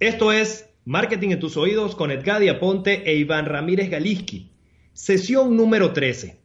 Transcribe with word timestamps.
Esto 0.00 0.32
es 0.32 0.64
Marketing 0.86 1.28
en 1.28 1.40
tus 1.40 1.58
oídos 1.58 1.94
con 1.94 2.10
Edgadi 2.10 2.48
Aponte 2.48 3.02
e 3.04 3.16
Iván 3.16 3.44
Ramírez 3.44 3.90
Galiski. 3.90 4.50
Sesión 4.94 5.58
número 5.58 5.92
13. 5.92 6.38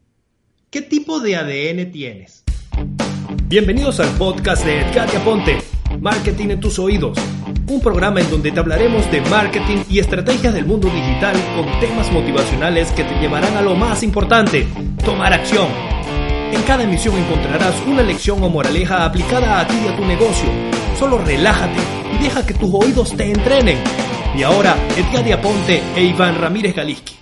¿Qué 0.70 0.81
tipo 0.81 1.21
de 1.21 1.37
ADN 1.37 1.89
tienes? 1.89 2.43
Bienvenidos 3.45 4.01
al 4.01 4.09
podcast 4.17 4.65
de 4.65 4.81
Edgadi 4.81 5.15
Aponte, 5.15 5.59
Marketing 6.01 6.49
en 6.49 6.59
tus 6.59 6.79
oídos. 6.79 7.17
Un 7.69 7.79
programa 7.79 8.20
en 8.20 8.29
donde 8.29 8.52
te 8.52 8.59
hablaremos 8.59 9.09
de 9.09 9.21
marketing 9.21 9.85
y 9.89 9.99
estrategias 9.99 10.53
del 10.53 10.65
mundo 10.65 10.89
digital 10.89 11.37
con 11.55 11.79
temas 11.79 12.11
motivacionales 12.11 12.91
que 12.91 13.05
te 13.05 13.21
llevarán 13.21 13.55
a 13.55 13.61
lo 13.61 13.73
más 13.73 14.03
importante, 14.03 14.67
tomar 15.05 15.31
acción. 15.31 15.95
En 16.52 16.62
cada 16.64 16.84
emisión 16.84 17.18
encontrarás 17.18 17.75
una 17.88 18.04
lección 18.04 18.41
o 18.43 18.50
moraleja 18.50 19.05
aplicada 19.05 19.59
a 19.59 19.68
ti 19.68 19.75
y 19.84 19.88
a 19.88 19.95
tu 19.95 20.05
negocio. 20.05 20.50
Solo 20.98 21.18
relájate 21.18 21.80
y 22.14 22.23
deja 22.23 22.45
que 22.45 22.54
tus 22.54 22.73
oídos 22.73 23.16
te 23.16 23.32
entrenen. 23.32 23.77
Y 24.38 24.44
ahora, 24.44 24.76
Edgar 24.95 25.31
Aponte 25.34 25.81
e 25.95 26.03
Iván 26.03 26.39
Ramírez 26.39 26.76
Galiski. 26.76 27.16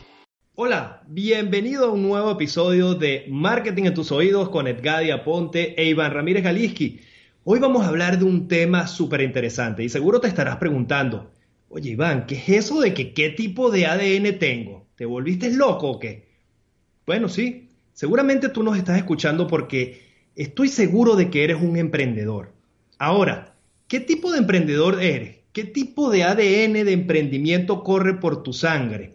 Hola, 0.56 1.04
bienvenido 1.08 1.86
a 1.86 1.92
un 1.92 2.04
nuevo 2.04 2.32
episodio 2.32 2.96
de 2.96 3.26
Marketing 3.30 3.86
en 3.86 3.94
tus 3.94 4.12
oídos 4.12 4.50
con 4.50 4.68
Edgar 4.68 5.10
Aponte 5.12 5.74
e 5.82 5.86
Iván 5.86 6.12
Ramírez 6.12 6.44
Galiski. 6.44 7.00
Hoy 7.46 7.60
vamos 7.60 7.84
a 7.84 7.90
hablar 7.90 8.20
de 8.20 8.26
un 8.26 8.48
tema 8.48 8.88
súper 8.88 9.22
interesante 9.22 9.84
y 9.84 9.90
seguro 9.90 10.20
te 10.20 10.28
estarás 10.28 10.58
preguntando, 10.58 11.32
oye 11.70 11.92
Iván, 11.92 12.26
¿qué 12.26 12.36
es 12.36 12.50
eso 12.50 12.82
de 12.82 12.94
que 12.94 13.14
qué 13.14 13.30
tipo 13.30 13.72
de 13.72 13.86
ADN 13.86 14.38
tengo? 14.38 14.88
¿Te 14.96 15.06
volviste 15.06 15.52
loco 15.52 15.92
o 15.92 16.00
qué? 16.00 16.30
Bueno, 17.06 17.28
sí, 17.28 17.63
seguramente 17.94 18.50
tú 18.50 18.64
nos 18.64 18.78
estás 18.78 18.98
escuchando 18.98 19.48
porque 19.48 20.02
estoy 20.36 20.68
seguro 20.68 21.16
de 21.16 21.30
que 21.30 21.44
eres 21.44 21.62
un 21.62 21.78
emprendedor. 21.78 22.52
Ahora, 22.98 23.54
¿Qué 23.94 24.00
tipo 24.00 24.32
de 24.32 24.40
emprendedor 24.40 25.04
eres? 25.04 25.38
¿Qué 25.52 25.66
tipo 25.66 26.10
de 26.10 26.24
ADN 26.24 26.84
de 26.84 26.94
emprendimiento 26.94 27.84
corre 27.84 28.16
por 28.16 28.42
tu 28.42 28.52
sangre? 28.52 29.14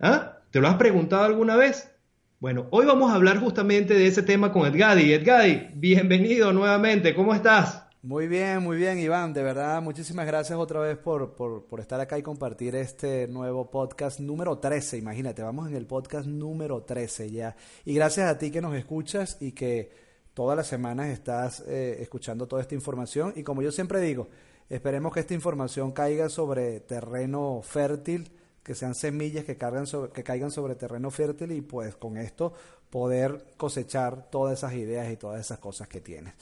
¿Ah? 0.00 0.40
¿Te 0.50 0.60
lo 0.60 0.68
has 0.68 0.74
preguntado 0.74 1.24
alguna 1.24 1.56
vez? 1.56 1.90
Bueno, 2.38 2.66
hoy 2.72 2.84
vamos 2.84 3.10
a 3.10 3.14
hablar 3.14 3.38
justamente 3.38 3.94
de 3.94 4.06
ese 4.06 4.22
tema 4.22 4.52
con 4.52 4.66
Edgadi. 4.66 5.14
Edgadi, 5.14 5.68
bienvenido 5.74 6.52
nuevamente, 6.52 7.14
¿cómo 7.14 7.32
estás? 7.32 7.81
Muy 8.04 8.26
bien, 8.26 8.64
muy 8.64 8.76
bien, 8.76 8.98
Iván. 8.98 9.32
De 9.32 9.44
verdad, 9.44 9.80
muchísimas 9.80 10.26
gracias 10.26 10.58
otra 10.58 10.80
vez 10.80 10.98
por, 10.98 11.36
por, 11.36 11.78
estar 11.78 12.00
acá 12.00 12.18
y 12.18 12.22
compartir 12.22 12.74
este 12.74 13.28
nuevo 13.28 13.70
podcast 13.70 14.18
número 14.18 14.58
13. 14.58 14.98
Imagínate, 14.98 15.40
vamos 15.40 15.68
en 15.68 15.76
el 15.76 15.86
podcast 15.86 16.26
número 16.26 16.82
13 16.82 17.30
ya. 17.30 17.54
Y 17.84 17.94
gracias 17.94 18.28
a 18.28 18.36
ti 18.38 18.50
que 18.50 18.60
nos 18.60 18.74
escuchas 18.74 19.36
y 19.40 19.52
que 19.52 19.92
todas 20.34 20.56
las 20.56 20.66
semanas 20.66 21.10
estás 21.10 21.62
eh, 21.68 21.98
escuchando 22.00 22.48
toda 22.48 22.60
esta 22.60 22.74
información 22.74 23.34
y 23.36 23.44
como 23.44 23.62
yo 23.62 23.70
siempre 23.70 24.00
digo, 24.00 24.26
esperemos 24.68 25.12
que 25.14 25.20
esta 25.20 25.34
información 25.34 25.92
caiga 25.92 26.28
sobre 26.28 26.80
terreno 26.80 27.60
fértil, 27.62 28.32
que 28.64 28.74
sean 28.74 28.96
semillas 28.96 29.44
que, 29.44 29.56
cargan 29.56 29.86
sobre, 29.86 30.10
que 30.10 30.24
caigan 30.24 30.50
sobre 30.50 30.74
terreno 30.74 31.12
fértil 31.12 31.52
y 31.52 31.60
pues 31.60 31.94
con 31.94 32.16
esto 32.16 32.52
poder 32.90 33.44
cosechar 33.56 34.28
todas 34.28 34.58
esas 34.58 34.72
ideas 34.72 35.12
y 35.12 35.16
todas 35.16 35.40
esas 35.40 35.60
cosas 35.60 35.86
que 35.86 36.00
tienes. 36.00 36.34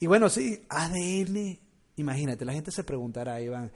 Y 0.00 0.06
bueno, 0.06 0.28
sí, 0.28 0.64
ADN, 0.68 1.58
imagínate, 1.96 2.44
la 2.44 2.52
gente 2.52 2.70
se 2.70 2.84
preguntará, 2.84 3.40
Iván, 3.40 3.72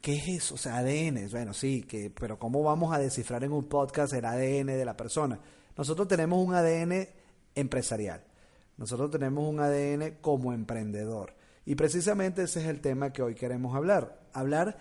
¿qué 0.00 0.16
es 0.16 0.28
eso? 0.28 0.54
O 0.54 0.58
sea, 0.58 0.78
ADN, 0.78 1.28
bueno, 1.30 1.52
sí, 1.52 1.82
que, 1.82 2.10
pero 2.10 2.38
¿cómo 2.38 2.62
vamos 2.62 2.94
a 2.94 2.98
descifrar 2.98 3.44
en 3.44 3.52
un 3.52 3.64
podcast 3.64 4.14
el 4.14 4.24
ADN 4.24 4.68
de 4.68 4.84
la 4.84 4.96
persona? 4.96 5.38
Nosotros 5.76 6.08
tenemos 6.08 6.44
un 6.44 6.54
ADN 6.54 7.08
empresarial. 7.54 8.24
Nosotros 8.78 9.10
tenemos 9.10 9.46
un 9.46 9.60
ADN 9.60 10.18
como 10.20 10.52
emprendedor. 10.52 11.34
Y 11.66 11.74
precisamente 11.74 12.44
ese 12.44 12.60
es 12.62 12.66
el 12.66 12.80
tema 12.80 13.12
que 13.12 13.22
hoy 13.22 13.34
queremos 13.34 13.76
hablar. 13.76 14.22
Hablar 14.32 14.78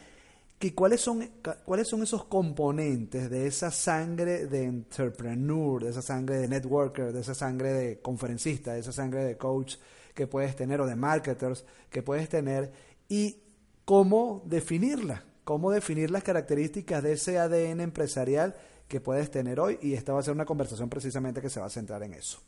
que 0.57 0.73
cuáles 0.73 1.01
son, 1.01 1.29
cuáles 1.65 1.87
son 1.89 2.01
esos 2.01 2.23
componentes 2.25 3.29
de 3.29 3.45
esa 3.45 3.71
sangre 3.71 4.47
de 4.47 4.63
entrepreneur, 4.63 5.83
de 5.83 5.89
esa 5.89 6.01
sangre 6.01 6.37
de 6.37 6.47
networker, 6.47 7.11
de 7.11 7.19
esa 7.19 7.35
sangre 7.35 7.73
de 7.73 7.99
conferencista, 7.99 8.73
de 8.73 8.79
esa 8.79 8.91
sangre 8.91 9.23
de 9.25 9.37
coach 9.37 9.75
que 10.17 10.25
puedes 10.25 10.55
tener 10.55 10.81
o 10.81 10.87
de 10.87 10.95
marketers 10.95 11.63
que 11.91 12.01
puedes 12.01 12.27
tener 12.27 12.71
y 13.07 13.37
cómo 13.85 14.41
definirla, 14.45 15.23
cómo 15.43 15.71
definir 15.71 16.09
las 16.09 16.23
características 16.23 17.03
de 17.03 17.13
ese 17.13 17.37
ADN 17.37 17.81
empresarial 17.81 18.55
que 18.87 18.99
puedes 18.99 19.29
tener 19.29 19.59
hoy 19.59 19.77
y 19.79 19.93
esta 19.93 20.13
va 20.13 20.19
a 20.19 20.23
ser 20.23 20.33
una 20.33 20.45
conversación 20.45 20.89
precisamente 20.89 21.39
que 21.39 21.51
se 21.51 21.59
va 21.59 21.67
a 21.67 21.69
centrar 21.69 22.01
en 22.01 22.15
eso. 22.15 22.41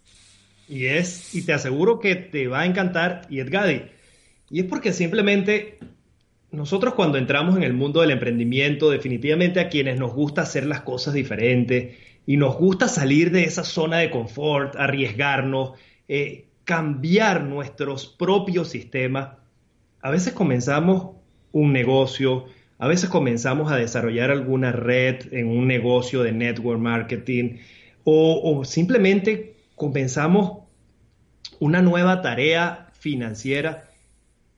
Y 0.67 0.87
es, 0.87 1.35
y 1.35 1.43
te 1.43 1.53
aseguro 1.53 1.99
que 1.99 2.15
te 2.15 2.47
va 2.47 2.61
a 2.61 2.65
encantar, 2.65 3.27
y 3.29 3.39
Edgadi. 3.39 3.83
Y 4.49 4.61
es 4.61 4.65
porque 4.65 4.91
simplemente 4.91 5.77
nosotros 6.51 6.95
cuando 6.95 7.19
entramos 7.19 7.55
en 7.55 7.63
el 7.63 7.73
mundo 7.73 8.01
del 8.01 8.11
emprendimiento, 8.11 8.89
definitivamente 8.89 9.59
a 9.59 9.69
quienes 9.69 9.99
nos 9.99 10.13
gusta 10.13 10.41
hacer 10.41 10.65
las 10.65 10.81
cosas 10.81 11.13
diferentes 11.13 11.97
y 12.25 12.37
nos 12.37 12.55
gusta 12.57 12.87
salir 12.87 13.31
de 13.31 13.43
esa 13.43 13.63
zona 13.63 13.97
de 13.97 14.09
confort, 14.09 14.75
arriesgarnos, 14.75 15.73
eh, 16.07 16.48
cambiar 16.69 17.45
nuestros 17.45 18.05
propios 18.05 18.69
sistemas, 18.69 19.37
a 20.01 20.11
veces 20.11 20.33
comenzamos 20.33 21.15
un 21.51 21.73
negocio, 21.73 22.45
a 22.77 22.87
veces 22.87 23.09
comenzamos 23.09 23.71
a 23.71 23.75
desarrollar 23.75 24.29
alguna 24.29 24.71
red 24.71 25.33
en 25.33 25.47
un 25.47 25.65
negocio 25.65 26.21
de 26.21 26.31
network 26.31 26.79
marketing 26.79 27.57
o, 28.03 28.63
simplemente 28.65 29.55
comenzamos 29.73 30.65
una 31.59 31.81
nueva 31.81 32.21
tarea 32.21 32.91
financiera, 32.93 33.89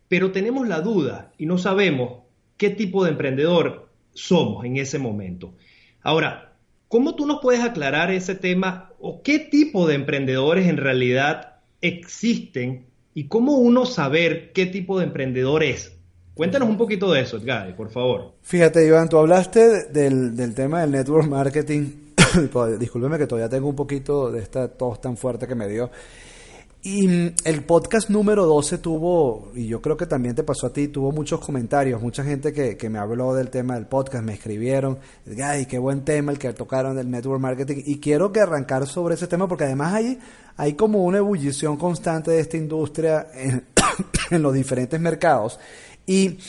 pero 0.10 0.34
tenemos 0.34 0.68
la 0.68 0.82
duda 0.82 1.32
y 1.38 1.46
no 1.46 1.58
sabemos 1.58 2.24
qué 2.58 2.72
tipo 2.72 3.06
de 3.06 3.12
emprendedor 3.12 3.90
somos 4.14 4.66
en 4.66 4.76
ese 4.76 5.00
momento. 5.00 5.54
Ahora, 6.02 6.58
¿cómo 6.90 7.16
tú 7.16 7.26
nos 7.26 7.40
puedes 7.40 7.62
aclarar 7.62 8.12
ese 8.12 8.36
tema 8.36 8.92
o 9.00 9.24
qué 9.24 9.40
tipo 9.40 9.88
de 9.88 9.96
emprendedores 9.96 10.68
en 10.68 10.76
realidad 10.76 11.51
existen 11.82 12.86
y 13.14 13.28
cómo 13.28 13.58
uno 13.58 13.86
saber 13.86 14.52
qué 14.54 14.66
tipo 14.66 15.00
de 15.00 15.06
emprendedor 15.06 15.64
es? 15.64 15.94
Cuéntanos 16.34 16.70
un 16.70 16.78
poquito 16.78 17.12
de 17.12 17.22
eso, 17.22 17.38
Edgar, 17.38 17.76
por 17.76 17.90
favor. 17.90 18.34
Fíjate, 18.42 18.86
Iván, 18.86 19.10
tú 19.10 19.18
hablaste 19.18 19.88
del, 19.92 20.36
del 20.36 20.56
tema 20.56 20.82
del 20.82 20.92
network 20.92 21.28
marketing 21.28 22.02
discúlpeme 22.80 23.18
que 23.18 23.28
todavía 23.28 23.50
tengo 23.50 23.68
un 23.68 23.76
poquito 23.76 24.32
de 24.32 24.42
esta 24.42 24.68
tos 24.68 25.02
tan 25.02 25.18
fuerte 25.18 25.48
que 25.48 25.56
me 25.56 25.68
dio. 25.68 25.90
Y 26.84 27.08
mm, 27.08 27.36
el 27.44 27.64
podcast 27.64 28.10
número 28.10 28.48
12 28.48 28.80
tuvo, 28.80 29.52
y 29.54 29.68
yo 29.68 29.82
creo 29.82 29.96
que 29.98 30.08
también 30.08 30.34
te 30.34 30.44
pasó 30.44 30.68
a 30.68 30.74
ti, 30.74 30.88
tuvo 30.88 31.12
muchos 31.12 31.40
comentarios, 31.40 32.02
mucha 32.02 32.24
gente 32.24 32.52
que, 32.52 32.76
que 32.76 32.90
me 32.90 32.98
habló 32.98 33.36
del 33.36 33.52
tema 33.52 33.76
del 33.76 33.86
podcast, 33.86 34.24
me 34.24 34.34
escribieron, 34.34 34.98
ay, 35.44 35.68
qué 35.68 35.78
buen 35.78 36.04
tema 36.04 36.32
el 36.32 36.40
que 36.40 36.52
tocaron 36.54 36.96
del 36.96 37.12
network 37.12 37.40
marketing, 37.40 37.84
y 37.86 38.00
quiero 38.00 38.32
que 38.32 38.40
arrancar 38.40 38.88
sobre 38.88 39.14
ese 39.14 39.28
tema 39.28 39.48
porque 39.48 39.66
además 39.66 39.94
hay, 39.94 40.20
hay 40.58 40.74
como 40.74 41.04
una 41.04 41.20
ebullición 41.20 41.78
constante 41.78 42.32
de 42.32 42.40
esta 42.40 42.58
industria 42.58 43.28
en, 43.36 43.64
los 44.42 44.54
diferentes 44.54 45.00
mercados. 45.00 45.60
Y 46.08 46.40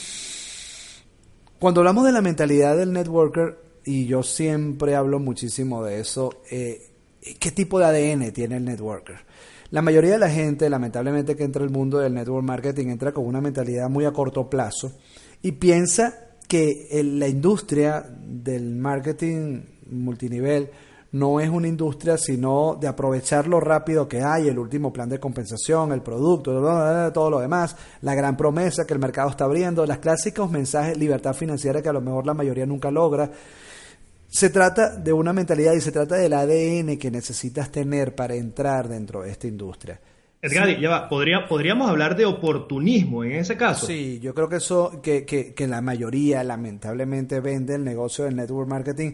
cuando 1.58 1.82
hablamos 1.82 2.06
de 2.06 2.12
la 2.12 2.22
mentalidad 2.22 2.78
del 2.78 2.94
networker, 2.94 3.58
y 3.84 4.06
yo 4.06 4.22
siempre 4.22 4.94
hablo 4.94 5.18
muchísimo 5.18 5.84
de 5.84 6.00
eso, 6.00 6.40
eh, 6.50 6.90
¿qué 7.38 7.50
tipo 7.50 7.78
de 7.78 7.84
ADN 7.84 8.32
tiene 8.32 8.56
el 8.56 8.64
networker? 8.64 9.30
La 9.72 9.80
mayoría 9.80 10.12
de 10.12 10.18
la 10.18 10.28
gente, 10.28 10.68
lamentablemente, 10.68 11.34
que 11.34 11.44
entra 11.44 11.62
al 11.62 11.70
mundo 11.70 11.96
del 11.96 12.12
network 12.12 12.44
marketing, 12.44 12.88
entra 12.88 13.10
con 13.10 13.24
una 13.24 13.40
mentalidad 13.40 13.88
muy 13.88 14.04
a 14.04 14.12
corto 14.12 14.50
plazo 14.50 14.92
y 15.40 15.52
piensa 15.52 16.12
que 16.46 17.00
la 17.02 17.26
industria 17.26 18.04
del 18.22 18.76
marketing 18.76 19.62
multinivel 19.90 20.68
no 21.12 21.40
es 21.40 21.48
una 21.48 21.68
industria 21.68 22.18
sino 22.18 22.76
de 22.78 22.86
aprovechar 22.86 23.48
lo 23.48 23.60
rápido 23.60 24.06
que 24.06 24.20
hay, 24.22 24.46
el 24.48 24.58
último 24.58 24.92
plan 24.92 25.08
de 25.08 25.18
compensación, 25.18 25.90
el 25.92 26.02
producto, 26.02 26.52
todo 27.10 27.30
lo 27.30 27.40
demás, 27.40 27.74
la 28.02 28.14
gran 28.14 28.36
promesa 28.36 28.84
que 28.86 28.92
el 28.92 29.00
mercado 29.00 29.30
está 29.30 29.44
abriendo, 29.44 29.86
las 29.86 30.00
clásicos 30.00 30.50
mensajes, 30.50 30.98
libertad 30.98 31.32
financiera 31.32 31.80
que 31.80 31.88
a 31.88 31.94
lo 31.94 32.02
mejor 32.02 32.26
la 32.26 32.34
mayoría 32.34 32.66
nunca 32.66 32.90
logra. 32.90 33.30
Se 34.32 34.48
trata 34.48 34.96
de 34.96 35.12
una 35.12 35.34
mentalidad 35.34 35.74
y 35.74 35.82
se 35.82 35.92
trata 35.92 36.16
del 36.16 36.32
ADN 36.32 36.96
que 36.96 37.10
necesitas 37.10 37.70
tener 37.70 38.14
para 38.14 38.34
entrar 38.34 38.88
dentro 38.88 39.20
de 39.20 39.30
esta 39.30 39.46
industria. 39.46 40.00
Edgar, 40.40 40.80
ya 40.80 40.88
va, 40.88 41.08
¿Podría, 41.10 41.46
podríamos 41.46 41.90
hablar 41.90 42.16
de 42.16 42.24
oportunismo 42.24 43.24
en 43.24 43.32
ese 43.32 43.58
caso. 43.58 43.86
Sí, 43.86 44.20
yo 44.20 44.32
creo 44.32 44.48
que 44.48 44.56
eso, 44.56 45.02
que, 45.02 45.26
que, 45.26 45.52
que 45.52 45.68
la 45.68 45.82
mayoría 45.82 46.42
lamentablemente 46.44 47.40
vende 47.40 47.74
el 47.74 47.84
negocio 47.84 48.24
del 48.24 48.34
network 48.36 48.70
marketing 48.70 49.12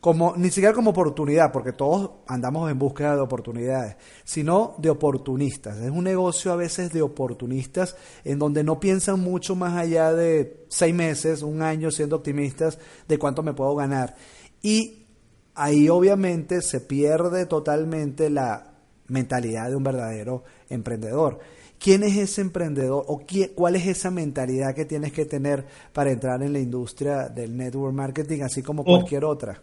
como 0.00 0.34
ni 0.36 0.50
siquiera 0.50 0.74
como 0.74 0.90
oportunidad, 0.90 1.50
porque 1.50 1.72
todos 1.72 2.10
andamos 2.28 2.70
en 2.70 2.78
búsqueda 2.78 3.16
de 3.16 3.22
oportunidades, 3.22 3.96
sino 4.24 4.74
de 4.78 4.90
oportunistas. 4.90 5.78
Es 5.78 5.90
un 5.90 6.04
negocio 6.04 6.52
a 6.52 6.56
veces 6.56 6.92
de 6.92 7.02
oportunistas 7.02 7.96
en 8.24 8.38
donde 8.38 8.62
no 8.62 8.78
piensan 8.78 9.20
mucho 9.20 9.56
más 9.56 9.74
allá 9.74 10.12
de 10.12 10.64
seis 10.68 10.94
meses, 10.94 11.42
un 11.42 11.62
año 11.62 11.90
siendo 11.90 12.16
optimistas 12.16 12.78
de 13.08 13.18
cuánto 13.18 13.42
me 13.42 13.52
puedo 13.52 13.74
ganar. 13.74 14.14
Y 14.62 15.06
ahí 15.54 15.88
obviamente 15.88 16.62
se 16.62 16.80
pierde 16.80 17.46
totalmente 17.46 18.30
la 18.30 18.74
mentalidad 19.08 19.68
de 19.68 19.76
un 19.76 19.82
verdadero 19.84 20.44
emprendedor. 20.68 21.38
¿Quién 21.78 22.02
es 22.02 22.16
ese 22.16 22.40
emprendedor 22.40 23.04
o 23.06 23.22
cuál 23.54 23.76
es 23.76 23.86
esa 23.86 24.10
mentalidad 24.10 24.74
que 24.74 24.84
tienes 24.84 25.12
que 25.12 25.26
tener 25.26 25.66
para 25.92 26.10
entrar 26.10 26.42
en 26.42 26.52
la 26.52 26.58
industria 26.58 27.28
del 27.28 27.56
network 27.56 27.94
marketing, 27.94 28.42
así 28.42 28.62
como 28.62 28.82
cualquier 28.82 29.24
otra? 29.24 29.62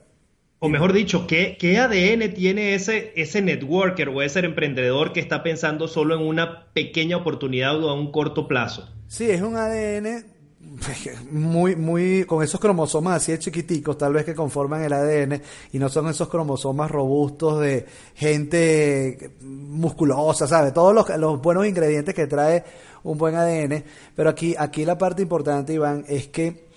O 0.60 0.69
mejor 0.69 0.94
dicho, 0.94 1.28
¿qué, 1.28 1.57
¿qué, 1.60 1.78
ADN 1.78 2.34
tiene 2.34 2.74
ese, 2.74 3.12
ese 3.18 3.42
networker 3.42 4.07
o 4.10 4.22
ese 4.22 4.40
emprendedor 4.40 5.12
que 5.12 5.19
está 5.19 5.44
pensando 5.44 5.90
solo 5.90 6.16
en 6.16 6.22
una 6.22 6.68
pequeña 6.72 7.18
oportunidad 7.18 7.84
o 7.84 7.90
a 7.90 7.94
un 7.94 8.12
corto 8.12 8.48
plazo? 8.48 8.90
Sí, 9.07 9.30
es 9.30 9.42
un 9.42 9.57
ADN 9.57 10.32
muy, 11.31 11.75
muy, 11.75 12.25
con 12.25 12.43
esos 12.43 12.59
cromosomas 12.59 13.17
así 13.17 13.31
de 13.31 13.39
chiquiticos, 13.39 13.97
tal 13.97 14.13
vez 14.13 14.25
que 14.25 14.33
conforman 14.33 14.83
el 14.83 14.93
ADN, 14.93 15.41
y 15.71 15.79
no 15.79 15.89
son 15.89 16.07
esos 16.07 16.29
cromosomas 16.29 16.89
robustos 16.89 17.59
de 17.59 17.85
gente 18.15 19.31
musculosa, 19.41 20.47
¿sabes? 20.47 20.73
Todos 20.73 20.93
los, 20.93 21.09
los 21.17 21.41
buenos 21.41 21.67
ingredientes 21.67 22.13
que 22.13 22.27
trae 22.27 22.63
un 23.03 23.17
buen 23.17 23.35
ADN. 23.35 23.83
Pero 24.15 24.29
aquí, 24.29 24.55
aquí 24.57 24.85
la 24.85 24.97
parte 24.97 25.21
importante, 25.21 25.73
Iván, 25.73 26.05
es 26.07 26.27
que 26.27 26.67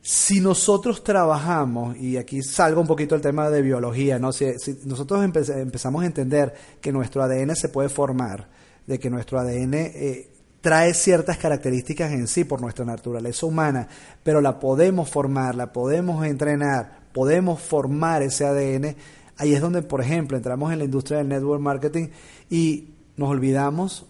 si 0.00 0.40
nosotros 0.40 1.02
trabajamos, 1.02 1.96
y 1.96 2.18
aquí 2.18 2.42
salgo 2.42 2.80
un 2.80 2.86
poquito 2.86 3.14
el 3.14 3.22
tema 3.22 3.48
de 3.48 3.62
biología, 3.62 4.18
¿no? 4.18 4.32
Si, 4.32 4.44
nosotros 4.84 5.24
empezamos 5.24 6.02
a 6.02 6.06
entender 6.06 6.52
que 6.80 6.92
nuestro 6.92 7.22
ADN 7.22 7.56
se 7.56 7.70
puede 7.70 7.88
formar, 7.88 8.48
de 8.86 8.98
que 8.98 9.08
nuestro 9.08 9.40
ADN 9.40 9.74
eh, 9.74 10.33
trae 10.64 10.94
ciertas 10.94 11.36
características 11.36 12.10
en 12.12 12.26
sí 12.26 12.44
por 12.44 12.58
nuestra 12.58 12.86
naturaleza 12.86 13.44
humana, 13.44 13.86
pero 14.22 14.40
la 14.40 14.60
podemos 14.60 15.10
formar, 15.10 15.54
la 15.54 15.74
podemos 15.74 16.24
entrenar, 16.24 17.00
podemos 17.12 17.60
formar 17.60 18.22
ese 18.22 18.46
ADN, 18.46 18.96
ahí 19.36 19.52
es 19.52 19.60
donde, 19.60 19.82
por 19.82 20.00
ejemplo, 20.00 20.38
entramos 20.38 20.72
en 20.72 20.78
la 20.78 20.86
industria 20.86 21.18
del 21.18 21.28
network 21.28 21.60
marketing 21.60 22.08
y 22.48 22.94
nos 23.18 23.28
olvidamos 23.28 24.06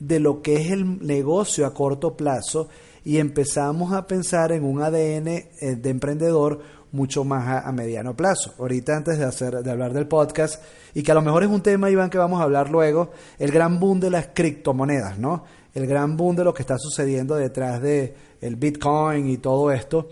de 0.00 0.18
lo 0.18 0.42
que 0.42 0.56
es 0.56 0.72
el 0.72 1.06
negocio 1.06 1.64
a 1.64 1.72
corto 1.72 2.16
plazo 2.16 2.68
y 3.04 3.18
empezamos 3.18 3.92
a 3.92 4.08
pensar 4.08 4.50
en 4.50 4.64
un 4.64 4.82
ADN 4.82 5.28
eh, 5.28 5.76
de 5.80 5.88
emprendedor 5.88 6.62
mucho 6.90 7.22
más 7.22 7.64
a, 7.64 7.70
mediano 7.70 8.16
plazo. 8.16 8.54
Ahorita 8.58 8.96
antes 8.96 9.20
de, 9.20 9.24
hacer, 9.24 9.62
de 9.62 9.70
hablar 9.70 9.92
del 9.92 10.08
podcast, 10.08 10.60
y 10.94 11.04
que 11.04 11.12
a 11.12 11.14
lo 11.14 11.22
mejor 11.22 11.44
es 11.44 11.48
un 11.48 11.62
tema, 11.62 11.90
Iván, 11.90 12.10
que 12.10 12.18
vamos 12.18 12.40
a 12.40 12.42
hablar 12.42 12.70
luego, 12.70 13.12
el 13.38 13.52
gran 13.52 13.78
boom 13.78 14.00
de 14.00 14.10
las 14.10 14.30
criptomonedas, 14.34 15.16
¿no? 15.16 15.44
El 15.74 15.86
gran 15.86 16.16
boom 16.16 16.36
de 16.36 16.44
lo 16.44 16.54
que 16.54 16.62
está 16.62 16.76
sucediendo 16.78 17.36
detrás 17.36 17.80
de 17.80 18.14
el 18.40 18.56
Bitcoin 18.56 19.28
y 19.28 19.38
todo 19.38 19.70
esto. 19.70 20.08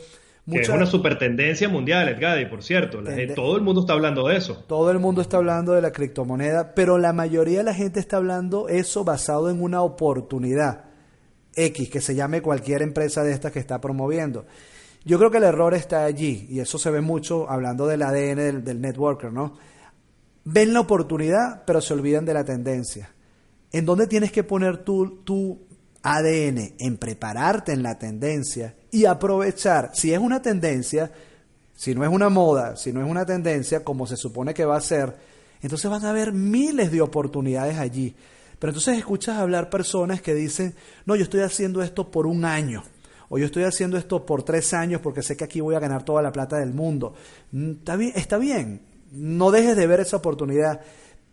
Que 0.51 0.61
es 0.61 0.69
una 0.69 0.87
super 0.87 1.19
tendencia 1.19 1.69
mundial, 1.69 2.09
Edgadi, 2.09 2.47
por 2.47 2.63
cierto. 2.63 3.01
todo 3.35 3.57
el 3.57 3.63
mundo 3.63 3.83
está 3.83 3.93
hablando 3.93 4.27
de 4.29 4.37
eso. 4.37 4.65
Todo 4.67 4.91
el 4.91 4.99
mundo 4.99 5.21
está 5.21 5.37
hablando 5.37 5.73
de 5.73 5.83
la 5.83 5.93
criptomoneda, 5.93 6.75
pero 6.75 6.97
la 6.97 7.13
mayoría 7.13 7.59
de 7.59 7.65
la 7.65 7.75
gente 7.75 8.01
está 8.01 8.17
hablando 8.17 8.69
eso 8.69 9.05
basado 9.05 9.51
en 9.51 9.63
una 9.63 9.83
oportunidad 9.83 10.87
X, 11.55 11.91
que 11.91 12.01
se 12.01 12.15
llame 12.15 12.41
cualquier 12.41 12.83
empresa 12.83 13.23
de 13.23 13.33
estas 13.33 13.53
que 13.53 13.59
está 13.59 13.81
promoviendo. 13.81 14.47
Yo 15.05 15.19
creo 15.19 15.31
que 15.31 15.39
el 15.39 15.45
error 15.45 15.75
está 15.75 16.05
allí, 16.05 16.47
y 16.49 16.61
eso 16.61 16.79
se 16.79 16.91
ve 16.91 17.01
mucho 17.01 17.51
hablando 17.51 17.87
del 17.87 18.03
ADN 18.03 18.65
del, 18.65 18.81
networker, 18.81 19.33
¿no? 19.33 19.57
Ven 20.45 20.73
la 20.73 20.81
oportunidad, 20.81 21.65
pero 21.67 21.81
se 21.81 21.95
olvidan 21.95 22.25
de 22.25 22.35
la 22.35 22.45
tendencia. 22.45 23.11
¿En 23.73 23.85
dónde 23.85 24.07
tienes 24.07 24.33
que 24.33 24.45
poner 24.45 24.79
tu, 24.79 25.67
ADN? 26.03 26.75
En 26.79 26.97
prepararte 26.97 27.73
en 27.73 27.83
la 27.83 27.99
tendencia 27.99 28.75
y 28.91 29.05
aprovechar, 29.05 29.91
si 29.95 30.13
es 30.13 30.19
una 30.19 30.41
tendencia, 30.41 31.13
si 31.75 31.95
no 31.95 32.03
es 32.05 32.11
una 32.11 32.29
moda, 32.29 32.77
si 32.77 32.93
no 32.93 33.03
es 33.03 33.11
una 33.11 33.27
tendencia, 33.27 33.85
como 33.85 34.07
se 34.07 34.17
supone 34.17 34.55
que 34.55 34.65
va 34.65 34.77
a 34.77 34.81
ser, 34.81 35.17
entonces 35.61 35.91
van 35.91 36.05
a 36.05 36.11
haber 36.11 36.33
miles 36.33 36.91
de 36.91 37.03
oportunidades 37.03 37.79
allí. 37.79 38.15
Pero 38.59 38.71
entonces 38.71 38.99
escuchas 38.99 39.39
hablar 39.39 39.71
personas 39.71 40.23
que 40.23 40.35
dicen, 40.35 40.75
no, 41.05 41.15
yo 41.15 41.23
estoy 41.23 41.41
haciendo 41.41 41.83
esto 41.83 42.11
por 42.11 42.27
un 42.27 42.45
año, 42.45 42.83
o 43.29 43.39
yo 43.39 43.45
estoy 43.45 43.65
haciendo 43.65 43.99
esto 43.99 44.25
por 44.25 44.43
tres 44.43 44.73
años 44.73 45.01
porque 45.03 45.23
sé 45.23 45.37
que 45.37 45.45
aquí 45.45 45.61
voy 45.61 45.75
a 45.75 45.81
ganar 45.81 46.05
toda 46.05 46.23
la 46.23 46.33
plata 46.33 46.57
del 46.57 46.73
mundo. 46.73 47.15
Mm, 47.53 47.73
está 47.73 47.97
bien, 47.97 48.13
está 48.17 48.39
bien. 48.39 48.81
no 49.13 49.51
dejes 49.51 49.77
de 49.77 49.87
ver 49.87 50.01
esa 50.01 50.17
oportunidad. 50.17 50.81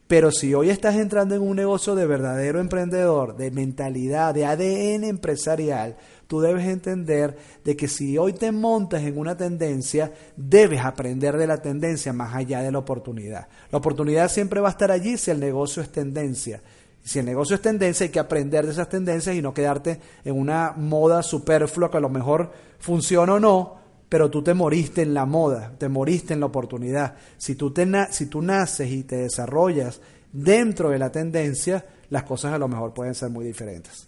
Pero 0.08 0.32
si 0.32 0.54
hoy 0.54 0.70
estás 0.70 0.96
entrando 0.96 1.34
en 1.34 1.42
un 1.42 1.56
negocio 1.56 1.96
de 1.96 2.06
verdadero 2.06 2.60
emprendedor, 2.60 3.36
de 3.38 3.50
mentalidad, 3.50 4.36
de 4.36 4.46
ADN 4.46 5.04
empresarial, 5.04 5.98
tú 6.28 6.42
debes 6.42 6.68
entender 6.68 7.36
de 7.64 7.76
que 7.76 7.88
si 7.88 8.16
hoy 8.20 8.34
te 8.34 8.52
montas 8.52 9.02
en 9.02 9.18
una 9.18 9.36
tendencia, 9.36 10.14
debes 10.38 10.82
aprender 10.82 11.38
de 11.38 11.48
la 11.48 11.58
tendencia 11.58 12.14
más 12.14 12.36
allá 12.36 12.62
de 12.62 12.72
la 12.72 12.78
oportunidad. 12.78 13.48
La 13.72 13.80
oportunidad 13.80 14.30
siempre 14.30 14.62
va 14.62 14.68
a 14.68 14.72
estar 14.72 14.92
allí 14.92 15.18
si 15.18 15.32
el 15.32 15.40
negocio 15.40 15.82
es 15.82 15.90
tendencia. 15.90 16.62
Si 17.04 17.18
el 17.18 17.26
negocio 17.26 17.56
es 17.56 17.62
tendencia, 17.62 18.04
hay 18.04 18.12
que 18.12 18.20
aprender 18.20 18.66
de 18.66 18.74
esas 18.74 18.90
tendencias 18.90 19.36
y 19.36 19.42
no 19.42 19.56
quedarte 19.56 20.00
en 20.24 20.40
una 20.40 20.74
moda 20.78 21.24
superflua 21.24 21.90
que 21.90 21.98
a 21.98 22.02
lo 22.02 22.10
mejor 22.10 22.52
funciona 22.78 23.36
o 23.36 23.40
no, 23.40 23.85
pero 24.16 24.32
tú 24.32 24.42
te 24.42 24.54
moriste 24.54 25.02
en 25.02 25.14
la 25.14 25.26
moda, 25.26 25.74
te 25.78 25.90
moriste 25.90 26.34
en 26.34 26.40
la 26.40 26.46
oportunidad. 26.46 27.18
Si 27.36 27.56
tú, 27.56 27.74
te 27.74 27.86
si 28.12 28.30
tú 28.30 28.42
naces 28.42 28.90
y 28.90 29.04
te 29.04 29.18
desarrollas 29.18 30.02
dentro 30.32 30.90
de 30.92 31.00
la 31.00 31.12
tendencia, 31.12 31.86
las 32.10 32.24
cosas 32.24 32.54
a 32.54 32.58
lo 32.58 32.70
mejor 32.70 32.94
pueden 32.94 33.14
ser 33.14 33.30
muy 33.30 33.44
diferentes. 33.44 34.08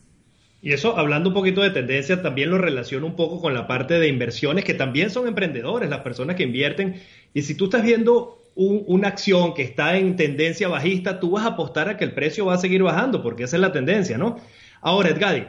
Y 0.61 0.71
eso, 0.71 0.97
hablando 0.97 1.27
un 1.27 1.35
poquito 1.35 1.61
de 1.61 1.71
tendencia, 1.71 2.21
también 2.21 2.51
lo 2.51 2.57
relaciono 2.57 3.05
un 3.05 3.17
poco 3.17 3.41
con 3.41 3.53
la 3.53 3.67
parte 3.67 3.99
de 3.99 4.07
inversiones, 4.07 4.63
que 4.63 4.73
también 4.73 5.09
son 5.09 5.27
emprendedores, 5.27 5.89
las 5.89 6.03
personas 6.03 6.37
que 6.37 6.43
invierten. 6.43 7.01
Y 7.33 7.41
si 7.41 7.55
tú 7.55 7.65
estás 7.65 7.83
viendo 7.83 8.41
una 8.55 9.09
acción 9.09 9.55
que 9.55 9.63
está 9.63 9.97
en 9.97 10.15
tendencia 10.15 10.69
bajista, 10.69 11.19
tú 11.19 11.31
vas 11.31 11.43
a 11.43 11.49
apostar 11.49 11.89
a 11.89 11.97
que 11.97 12.05
el 12.05 12.13
precio 12.13 12.45
va 12.45 12.53
a 12.53 12.59
seguir 12.59 12.81
bajando, 12.81 13.21
porque 13.21 13.43
esa 13.43 13.57
es 13.57 13.61
la 13.61 13.73
tendencia, 13.73 14.17
¿no? 14.17 14.39
Ahora, 14.79 15.09
Edgadi, 15.09 15.47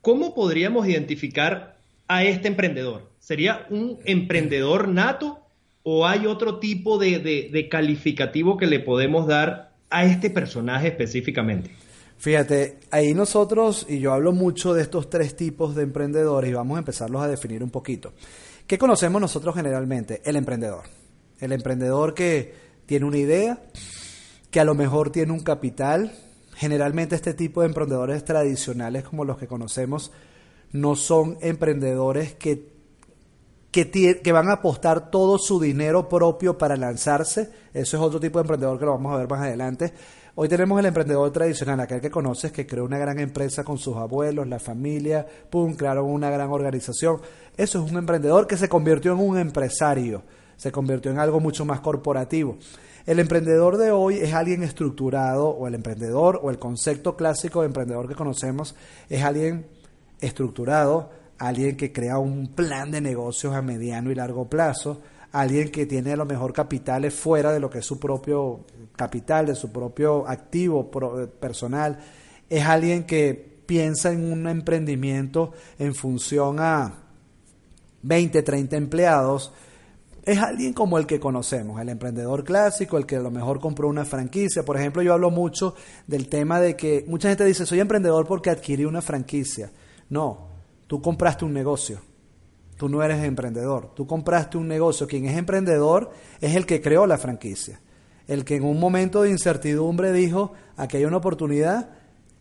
¿cómo 0.00 0.34
podríamos 0.34 0.88
identificar 0.88 1.78
a 2.08 2.24
este 2.24 2.48
emprendedor? 2.48 3.09
¿Sería 3.20 3.66
un 3.68 3.98
emprendedor 4.06 4.88
nato 4.88 5.40
o 5.82 6.06
hay 6.06 6.26
otro 6.26 6.58
tipo 6.58 6.98
de, 6.98 7.68
calificativo 7.70 8.56
que 8.56 8.66
le 8.66 8.80
podemos 8.80 9.26
dar 9.26 9.74
a 9.90 10.04
este 10.04 10.30
personaje 10.30 10.88
específicamente? 10.88 11.70
Fíjate, 12.18 12.78
ahí 12.90 13.14
nosotros, 13.14 13.86
y 13.88 14.00
yo 14.00 14.12
hablo 14.14 14.32
mucho 14.32 14.74
de 14.74 14.82
estos 14.82 15.10
tres 15.10 15.36
tipos 15.36 15.74
de 15.74 15.82
emprendedores 15.82 16.50
y 16.50 16.54
vamos 16.54 16.76
a 16.76 16.80
empezarlos 16.80 17.22
a 17.22 17.28
definir 17.28 17.62
un 17.62 17.70
poquito. 17.70 18.14
¿Qué 18.66 18.78
conocemos 18.78 19.20
nosotros 19.20 19.54
generalmente? 19.54 20.22
El 20.24 20.36
emprendedor. 20.36 20.84
El 21.40 21.52
emprendedor 21.52 22.14
que 22.14 22.54
tiene 22.86 23.04
una 23.04 23.18
idea, 23.18 23.62
que 24.50 24.60
a 24.60 24.64
lo 24.64 24.74
mejor 24.74 25.10
tiene 25.10 25.32
un 25.32 25.40
capital. 25.40 26.12
Generalmente 26.54 27.16
este 27.16 27.34
tipo 27.34 27.60
de 27.60 27.68
emprendedores 27.68 28.24
tradicionales 28.24 29.04
como 29.04 29.24
los 29.24 29.38
que 29.38 29.46
conocemos 29.46 30.10
no 30.72 30.94
son 30.94 31.38
emprendedores 31.40 32.34
que, 32.34 32.69
que, 33.70 34.32
van 34.32 34.48
a 34.48 34.54
apostar 34.54 35.10
todo 35.10 35.38
su 35.38 35.60
dinero 35.60 36.08
propio 36.08 36.58
para 36.58 36.76
lanzarse. 36.76 37.50
Eso 37.72 37.96
es 37.96 38.02
otro 38.02 38.20
tipo 38.20 38.38
de 38.38 38.42
emprendedor 38.42 38.78
que 38.78 38.84
lo 38.84 38.92
vamos 38.92 39.14
a 39.14 39.18
ver 39.18 39.28
más 39.28 39.40
adelante. 39.40 39.92
Hoy 40.34 40.48
tenemos 40.48 40.78
el 40.78 40.86
emprendedor 40.86 41.30
tradicional, 41.32 41.80
aquel 41.80 42.00
que 42.00 42.10
conoces, 42.10 42.52
que 42.52 42.66
creó 42.66 42.84
una 42.84 42.98
gran 42.98 43.18
empresa 43.18 43.64
con 43.64 43.78
sus 43.78 43.96
abuelos, 43.96 44.46
la 44.46 44.58
familia, 44.58 45.26
pum, 45.50 45.74
crearon 45.74 46.10
una 46.10 46.30
gran 46.30 46.50
organización. 46.50 47.20
Eso 47.56 47.84
es 47.84 47.90
un 47.90 47.98
emprendedor 47.98 48.46
que 48.46 48.56
se 48.56 48.68
convirtió 48.68 49.12
en 49.12 49.20
un 49.20 49.38
empresario 49.38 50.22
se 50.60 50.70
convirtió 50.70 51.10
en 51.10 51.18
algo 51.18 51.40
mucho 51.40 51.64
más 51.64 51.80
corporativo. 51.80 52.58
El 53.06 53.18
emprendedor 53.18 53.78
de 53.78 53.92
hoy 53.92 54.16
es 54.16 54.34
alguien 54.34 54.62
estructurado, 54.62 55.48
o 55.48 55.66
el 55.66 55.74
emprendedor, 55.74 56.38
o 56.42 56.50
el 56.50 56.58
concepto 56.58 57.16
clásico 57.16 57.60
de 57.60 57.68
emprendedor 57.68 58.06
que 58.06 58.14
conocemos, 58.14 58.74
es 59.08 59.22
alguien 59.22 59.64
estructurado, 60.20 61.08
alguien 61.40 61.74
que 61.74 61.90
crea 61.90 62.18
un 62.18 62.48
plan 62.48 62.90
de 62.90 63.00
negocios 63.00 63.54
a 63.54 63.62
mediano 63.62 64.10
y 64.10 64.14
largo 64.14 64.48
plazo, 64.48 65.00
alguien 65.32 65.70
que 65.70 65.86
tiene 65.86 66.12
a 66.12 66.16
lo 66.16 66.26
mejor 66.26 66.52
capitales 66.52 67.14
fuera 67.14 67.50
de 67.50 67.58
lo 67.58 67.70
que 67.70 67.78
es 67.78 67.86
su 67.86 67.98
propio 67.98 68.66
capital, 68.94 69.46
de 69.46 69.54
su 69.54 69.72
propio 69.72 70.28
activo 70.28 70.90
personal, 71.40 71.98
es 72.48 72.62
alguien 72.66 73.04
que 73.04 73.62
piensa 73.64 74.12
en 74.12 74.30
un 74.30 74.46
emprendimiento 74.48 75.52
en 75.78 75.94
función 75.94 76.60
a 76.60 77.04
20, 78.02 78.42
30 78.42 78.76
empleados, 78.76 79.50
es 80.22 80.38
alguien 80.38 80.74
como 80.74 80.98
el 80.98 81.06
que 81.06 81.18
conocemos, 81.18 81.80
el 81.80 81.88
emprendedor 81.88 82.44
clásico, 82.44 82.98
el 82.98 83.06
que 83.06 83.16
a 83.16 83.20
lo 83.20 83.30
mejor 83.30 83.60
compró 83.60 83.88
una 83.88 84.04
franquicia. 84.04 84.62
Por 84.62 84.76
ejemplo, 84.76 85.00
yo 85.00 85.14
hablo 85.14 85.30
mucho 85.30 85.74
del 86.06 86.28
tema 86.28 86.60
de 86.60 86.76
que 86.76 87.06
mucha 87.08 87.30
gente 87.30 87.46
dice, 87.46 87.64
soy 87.64 87.80
emprendedor 87.80 88.26
porque 88.26 88.50
adquirí 88.50 88.84
una 88.84 89.00
franquicia. 89.00 89.70
No, 90.10 90.49
tú 90.90 91.00
compraste 91.00 91.44
un 91.44 91.52
negocio. 91.52 92.00
Tú 92.76 92.88
no 92.88 93.00
eres 93.00 93.22
emprendedor, 93.22 93.94
tú 93.94 94.08
compraste 94.08 94.58
un 94.58 94.66
negocio. 94.66 95.06
Quien 95.06 95.24
es 95.26 95.38
emprendedor 95.38 96.10
es 96.40 96.56
el 96.56 96.66
que 96.66 96.80
creó 96.82 97.06
la 97.06 97.16
franquicia. 97.16 97.80
El 98.26 98.44
que 98.44 98.56
en 98.56 98.64
un 98.64 98.80
momento 98.80 99.22
de 99.22 99.30
incertidumbre 99.30 100.12
dijo, 100.12 100.52
aquí 100.76 100.96
hay 100.96 101.04
una 101.04 101.18
oportunidad, 101.18 101.90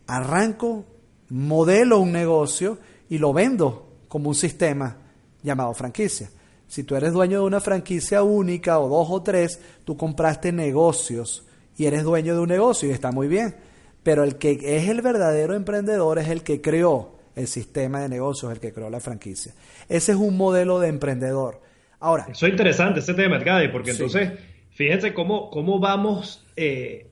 arranco, 0.07 0.83
modelo 1.29 1.99
un 1.99 2.11
negocio 2.11 2.79
y 3.07 3.19
lo 3.19 3.33
vendo 3.33 3.97
como 4.07 4.29
un 4.29 4.35
sistema 4.35 4.97
llamado 5.43 5.71
franquicia. 5.75 6.31
Si 6.67 6.83
tú 6.83 6.95
eres 6.95 7.13
dueño 7.13 7.41
de 7.41 7.45
una 7.45 7.59
franquicia 7.59 8.23
única 8.23 8.79
o 8.79 8.89
dos 8.89 9.09
o 9.11 9.21
tres, 9.21 9.59
tú 9.85 9.95
compraste 9.95 10.51
negocios 10.51 11.45
y 11.77 11.85
eres 11.85 12.01
dueño 12.03 12.33
de 12.33 12.39
un 12.39 12.49
negocio 12.49 12.89
y 12.89 12.93
está 12.93 13.11
muy 13.11 13.27
bien. 13.27 13.55
pero 14.01 14.23
el 14.23 14.37
que 14.37 14.59
es 14.63 14.89
el 14.89 15.03
verdadero 15.03 15.53
emprendedor 15.53 16.17
es 16.17 16.29
el 16.29 16.41
que 16.41 16.61
creó 16.61 17.18
el 17.39 17.47
sistema 17.47 18.01
de 18.01 18.09
negocios, 18.09 18.51
el 18.51 18.59
que 18.59 18.73
creó 18.73 18.89
la 18.89 18.99
franquicia. 18.99 19.53
Ese 19.87 20.11
es 20.11 20.17
un 20.17 20.35
modelo 20.37 20.79
de 20.79 20.89
emprendedor. 20.89 21.61
Ahora. 21.99 22.27
Eso 22.29 22.45
es 22.45 22.51
interesante, 22.51 22.99
ese 22.99 23.13
tema, 23.13 23.37
Edgadi, 23.37 23.69
porque 23.69 23.91
entonces, 23.91 24.31
fíjense 24.71 25.13
cómo, 25.13 25.49
cómo 25.49 25.79
vamos 25.79 26.45
eh, 26.55 27.07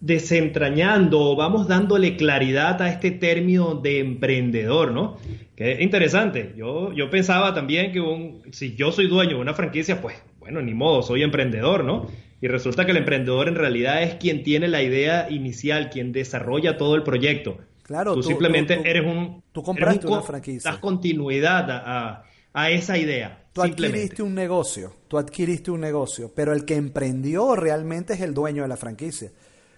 desentrañando 0.00 1.20
o 1.20 1.36
vamos 1.36 1.68
dándole 1.68 2.16
claridad 2.16 2.80
a 2.82 2.88
este 2.90 3.10
término 3.10 3.74
de 3.74 3.98
emprendedor, 3.98 4.92
¿no? 4.92 5.18
Que 5.54 5.72
es 5.72 5.80
interesante. 5.80 6.54
Yo, 6.56 6.92
yo 6.92 7.10
pensaba 7.10 7.54
también 7.54 7.92
que 7.92 8.00
un, 8.00 8.42
si 8.50 8.74
yo 8.74 8.92
soy 8.92 9.08
dueño 9.08 9.36
de 9.36 9.40
una 9.40 9.54
franquicia, 9.54 10.00
pues 10.00 10.16
bueno, 10.38 10.60
ni 10.62 10.74
modo, 10.74 11.02
soy 11.02 11.22
emprendedor, 11.22 11.84
¿no? 11.84 12.06
Y 12.40 12.48
resulta 12.48 12.84
que 12.84 12.92
el 12.92 12.98
emprendedor 12.98 13.48
en 13.48 13.56
realidad 13.56 14.02
es 14.02 14.14
quien 14.14 14.42
tiene 14.42 14.68
la 14.68 14.82
idea 14.82 15.28
inicial, 15.30 15.90
quien 15.90 16.12
desarrolla 16.12 16.76
todo 16.76 16.94
el 16.94 17.02
proyecto. 17.02 17.58
Claro, 17.86 18.14
tú, 18.14 18.22
simplemente 18.24 18.80
eres 18.84 19.06
un. 19.06 19.44
Tú 19.52 19.62
compraste 19.62 20.08
una 20.08 20.20
franquicia. 20.20 20.72
Das 20.72 20.80
continuidad 20.80 21.70
a, 21.70 22.24
a 22.52 22.70
esa 22.70 22.98
idea. 22.98 23.44
Tú 23.52 23.62
adquiriste 23.62 24.24
un 24.24 24.34
negocio, 24.34 24.92
tú 25.06 25.18
adquiriste 25.18 25.70
un 25.70 25.82
negocio, 25.82 26.32
pero 26.34 26.52
el 26.52 26.64
que 26.64 26.74
emprendió 26.74 27.54
realmente 27.54 28.14
es 28.14 28.20
el 28.22 28.34
dueño 28.34 28.62
de 28.62 28.68
la 28.68 28.76
franquicia. 28.76 29.30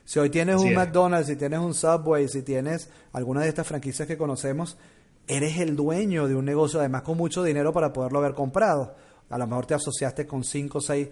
Si 0.04 0.18
hoy 0.18 0.30
tienes 0.30 0.56
un 0.56 0.72
McDonald's, 0.72 1.28
si 1.28 1.36
tienes 1.36 1.58
un 1.58 1.74
Subway, 1.74 2.28
si 2.28 2.40
tienes 2.42 2.90
alguna 3.12 3.42
de 3.42 3.48
estas 3.48 3.66
franquicias 3.66 4.08
que 4.08 4.16
conocemos, 4.16 4.78
eres 5.26 5.58
el 5.58 5.76
dueño 5.76 6.26
de 6.26 6.34
un 6.34 6.46
negocio, 6.46 6.80
además 6.80 7.02
con 7.02 7.18
mucho 7.18 7.42
dinero 7.42 7.74
para 7.74 7.92
poderlo 7.92 8.20
haber 8.20 8.32
comprado. 8.32 8.94
A 9.28 9.36
lo 9.36 9.46
mejor 9.46 9.66
te 9.66 9.74
asociaste 9.74 10.26
con 10.26 10.44
cinco 10.44 10.78
o 10.78 10.80
seis 10.80 11.08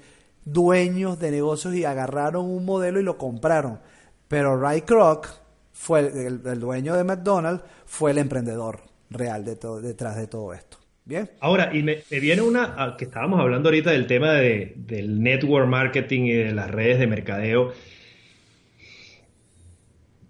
dueños 0.47 1.19
de 1.19 1.31
negocios 1.31 1.75
y 1.75 1.85
agarraron 1.85 2.47
un 2.47 2.65
modelo 2.65 2.99
y 2.99 3.03
lo 3.03 3.19
compraron. 3.19 3.81
Pero 4.29 4.59
Ray 4.59 4.81
Kroc, 4.81 5.29
fue 5.77 6.01
el, 6.01 6.59
dueño 6.59 6.97
de 6.97 7.05
McDonald's, 7.05 7.63
fue 7.85 8.11
el 8.11 8.19
emprendedor 8.19 8.81
real 9.11 9.45
de 9.45 9.57
detrás 9.83 10.17
de 10.17 10.27
todo 10.27 10.55
esto. 10.55 10.79
Bien. 11.05 11.31
Ahora, 11.39 11.71
y 11.73 11.83
me, 11.83 11.99
viene 12.11 12.43
una, 12.43 12.97
que 12.99 13.05
estábamos 13.05 13.39
hablando 13.39 13.69
ahorita 13.69 13.93
del 13.93 14.07
tema 14.07 14.33
de, 14.33 14.73
del 14.75 15.23
network 15.23 15.69
marketing 15.69 16.23
y 16.23 16.33
de 16.33 16.53
las 16.53 16.71
redes 16.71 16.99
de 16.99 17.07
mercadeo. 17.07 17.73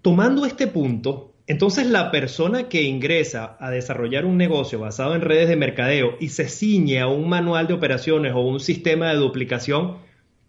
Tomando 0.03 0.45
este 0.45 0.67
punto, 0.67 1.33
entonces 1.47 1.87
la 1.87 2.11
persona 2.11 2.67
que 2.67 2.83
ingresa 2.83 3.57
a 3.59 3.71
desarrollar 3.71 4.25
un 4.25 4.37
negocio 4.37 4.79
basado 4.79 5.15
en 5.15 5.21
redes 5.21 5.49
de 5.49 5.55
mercadeo 5.55 6.17
y 6.19 6.29
se 6.29 6.49
ciñe 6.49 6.99
a 6.99 7.07
un 7.07 7.29
manual 7.29 7.67
de 7.67 7.73
operaciones 7.73 8.33
o 8.35 8.41
un 8.41 8.59
sistema 8.59 9.09
de 9.09 9.15
duplicación, 9.15 9.97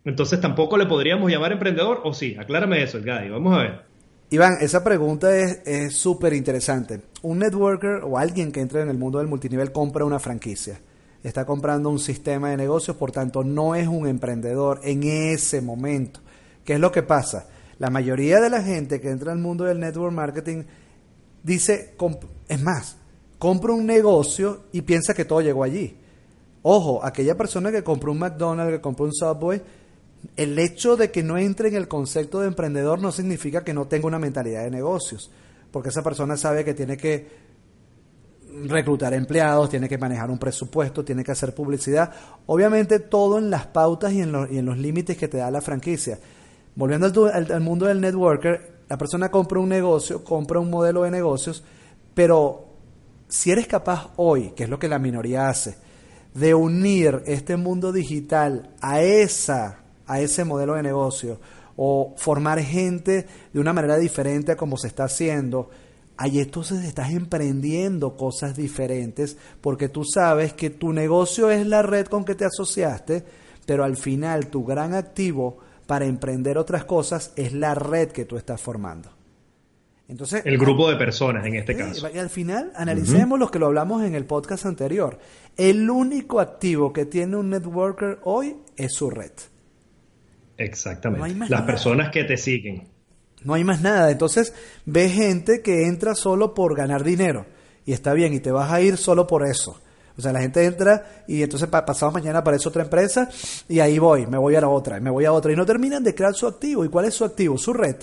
entonces 0.05 0.41
tampoco 0.41 0.77
le 0.77 0.87
podríamos 0.87 1.31
llamar 1.31 1.53
emprendedor 1.53 2.03
o 2.05 2.13
sí, 2.13 2.37
aclárame 2.39 2.83
eso, 2.83 2.99
Gadi, 3.01 3.31
vamos 3.31 3.57
a 3.57 3.63
ver. 3.63 3.88
Iván, 4.31 4.59
esa 4.61 4.85
pregunta 4.85 5.35
es 5.35 5.95
súper 5.95 6.35
interesante. 6.35 7.01
Un 7.23 7.39
networker 7.39 8.03
o 8.05 8.19
alguien 8.19 8.53
que 8.53 8.61
entra 8.61 8.83
en 8.83 8.91
el 8.91 8.99
mundo 8.99 9.19
del 9.19 9.27
multinivel 9.27 9.73
compra 9.73 10.05
una 10.05 10.19
franquicia. 10.19 10.79
Está 11.23 11.47
comprando 11.47 11.89
un 11.89 11.99
sistema 11.99 12.51
de 12.51 12.59
negocios, 12.59 12.97
por 12.97 13.11
tanto 13.11 13.43
no 13.43 13.75
es 13.75 13.89
un 13.89 14.07
emprendedor 14.07 14.81
en 14.85 15.03
ese 15.03 15.63
momento. 15.63 16.21
¿Qué 16.63 16.75
es 16.75 16.81
lo 16.81 16.93
que 16.93 17.03
pasa? 17.03 17.47
La 17.79 17.89
mayoría 17.89 18.39
de 18.41 18.51
la 18.51 18.63
gente 18.63 19.01
que 19.01 19.09
entra 19.09 19.33
al 19.33 19.39
mundo 19.39 19.65
del 19.65 19.81
network 19.81 20.13
marketing 20.13 20.65
dice, 21.43 21.95
es 22.49 22.61
más, 22.61 22.99
compra 23.39 23.73
un 23.73 23.87
negocio 23.87 24.65
y 24.73 24.83
piensa 24.83 25.15
que 25.15 25.25
todo 25.25 25.41
llegó 25.41 25.65
allí. 25.65 25.97
Ojo, 26.63 27.03
aquella 27.03 27.35
persona 27.35 27.73
que 27.73 27.83
compró 27.83 28.13
un 28.13 28.19
McDonald's, 28.19 28.75
que 28.75 28.81
compró 28.83 29.07
un 29.07 29.15
Subway, 29.15 29.63
el 30.37 30.59
hecho 30.59 30.97
de 30.97 31.11
que 31.11 31.23
no 31.23 31.39
entre 31.39 31.69
en 31.69 31.77
el 31.77 31.89
concepto 31.89 32.41
de 32.41 32.49
emprendedor 32.49 33.01
no 33.01 33.13
significa 33.13 33.65
que 33.65 33.75
no 33.75 33.87
tenga 33.87 34.07
una 34.07 34.19
mentalidad 34.19 34.65
de 34.65 34.71
negocios, 34.71 35.31
porque 35.71 35.91
esa 35.91 36.03
persona 36.03 36.37
sabe 36.37 36.65
que 36.65 36.75
tiene 36.75 36.97
que 36.97 37.49
reclutar 38.67 39.15
empleados, 39.15 39.71
tiene 39.71 39.89
que 39.89 39.99
manejar 39.99 40.31
un 40.31 40.39
presupuesto, 40.39 41.05
tiene 41.05 41.23
que 41.23 41.33
hacer 41.33 41.55
publicidad, 41.55 42.11
obviamente 42.47 42.99
todo 42.99 43.39
en 43.39 43.51
las 43.51 43.67
pautas 43.67 44.13
y 44.13 44.23
en, 44.23 44.33
los, 44.33 44.79
límites 44.79 45.17
que 45.17 45.29
te 45.29 45.39
da 45.39 45.51
la 45.51 45.61
franquicia. 45.61 46.19
Volviendo 46.75 47.27
al, 47.27 47.61
mundo 47.61 47.87
del 47.87 48.01
networker, 48.01 48.79
la 48.89 48.97
persona 48.97 49.31
compra 49.31 49.61
un 49.61 49.69
negocio, 49.69 50.25
compra 50.25 50.61
un 50.61 50.71
modelo 50.71 51.03
de 51.03 51.11
negocios, 51.11 51.63
pero 52.15 52.69
si 53.29 53.51
eres 53.51 53.67
capaz 53.67 54.13
hoy, 54.17 54.51
que 54.51 54.65
es 54.65 54.71
lo 54.71 54.79
que 54.79 54.89
la 54.89 54.99
minoría 54.99 55.49
hace, 55.49 55.77
de 56.35 56.55
unir 56.55 57.23
este 57.27 57.57
mundo 57.57 57.93
digital 57.93 58.71
a 58.81 59.03
esa 59.03 59.81
a 60.09 60.21
ese 60.21 60.45
modelo 60.45 60.75
de 60.75 60.83
negocio 60.83 61.39
o 61.77 62.15
formar 62.17 62.61
gente 62.61 63.27
de 63.53 63.61
una 63.61 63.73
manera 63.73 63.97
diferente 63.97 64.53
a 64.53 64.57
como 64.57 64.77
se 64.77 64.89
está 64.89 65.05
haciendo, 65.05 65.71
ahí 66.17 66.41
entonces 66.41 66.85
estás 66.85 67.13
emprendiendo 67.13 68.17
cosas 68.17 68.57
diferentes 68.57 69.37
porque 69.61 69.89
tú 69.89 70.03
sabes 70.05 70.53
que 70.53 70.71
tu 70.71 70.93
negocio 70.93 71.51
es 71.51 71.65
la 71.67 71.83
red 71.83 72.07
con 72.07 72.25
que 72.25 72.35
te 72.35 72.45
asociaste, 72.45 73.25
pero 73.65 73.85
al 73.85 73.97
final 73.97 74.49
tu 74.49 74.65
gran 74.65 74.95
activo 74.95 75.59
para 75.87 76.07
emprender 76.07 76.59
otras 76.59 76.85
cosas 76.85 77.33
es 77.37 77.53
la 77.53 77.75
red 77.75 78.09
que 78.09 78.25
tú 78.25 78.37
estás 78.37 78.61
formando. 78.61 79.11
Entonces, 80.09 80.43
el 80.47 80.59
grupo 80.59 80.91
de 80.91 80.97
personas 80.97 81.47
en 81.47 81.55
este 81.55 81.77
caso. 81.77 82.09
Y 82.13 82.19
al 82.19 82.31
final 82.31 82.73
analicemos 82.75 83.39
lo 83.39 83.51
que 83.51 83.59
lo 83.59 83.67
hablamos 83.67 84.03
en 84.03 84.15
el 84.15 84.25
podcast 84.25 84.65
anterior. 84.65 85.19
El 85.57 85.89
único 85.89 86.41
activo 86.41 86.93
que 86.93 87.05
tiene 87.05 87.37
un 87.37 87.51
networker 87.51 88.19
hoy 88.25 88.57
es 88.77 88.95
su 88.95 89.11
red. 89.11 89.33
Exactamente. 90.59 91.49
Las 91.49 91.63
personas 91.63 92.11
que 92.11 92.25
te 92.25 92.37
siguen. 92.37 92.89
No 93.45 93.55
hay 93.55 93.65
más 93.65 93.81
nada. 93.81 94.11
Entonces, 94.11 94.53
ve 94.85 95.09
gente 95.09 95.63
que 95.63 95.87
entra 95.87 96.15
solo 96.15 96.53
por 96.55 96.77
ganar 96.77 97.05
dinero. 97.05 97.47
Y 97.87 97.93
está 97.93 98.13
bien, 98.13 98.35
y 98.35 98.41
te 98.41 98.51
vas 98.51 98.71
a 98.71 98.81
ir 98.81 98.97
solo 98.97 99.27
por 99.27 99.47
eso. 99.47 99.81
O 100.19 100.21
sea, 100.21 100.33
la 100.33 100.41
gente 100.41 100.65
entra 100.65 101.25
y 101.29 101.43
entonces 101.43 101.69
pasado 101.69 102.11
mañana 102.11 102.41
aparece 102.41 102.69
otra 102.69 102.83
empresa 102.83 103.31
y 103.69 103.79
ahí 103.79 104.01
voy, 104.01 104.27
me 104.27 104.37
voy 104.37 104.57
a 104.57 104.61
la 104.61 104.69
otra, 104.69 104.99
me 104.99 105.11
voy 105.11 105.25
a 105.25 105.33
otra. 105.33 105.53
Y 105.53 105.57
no 105.57 105.65
terminan 105.65 106.03
de 106.03 106.13
crear 106.13 106.35
su 106.35 106.49
activo. 106.49 106.85
¿Y 106.85 106.89
cuál 106.89 107.05
es 107.05 107.15
su 107.15 107.25
activo? 107.25 107.57
Su 107.57 107.73
red, 107.73 107.95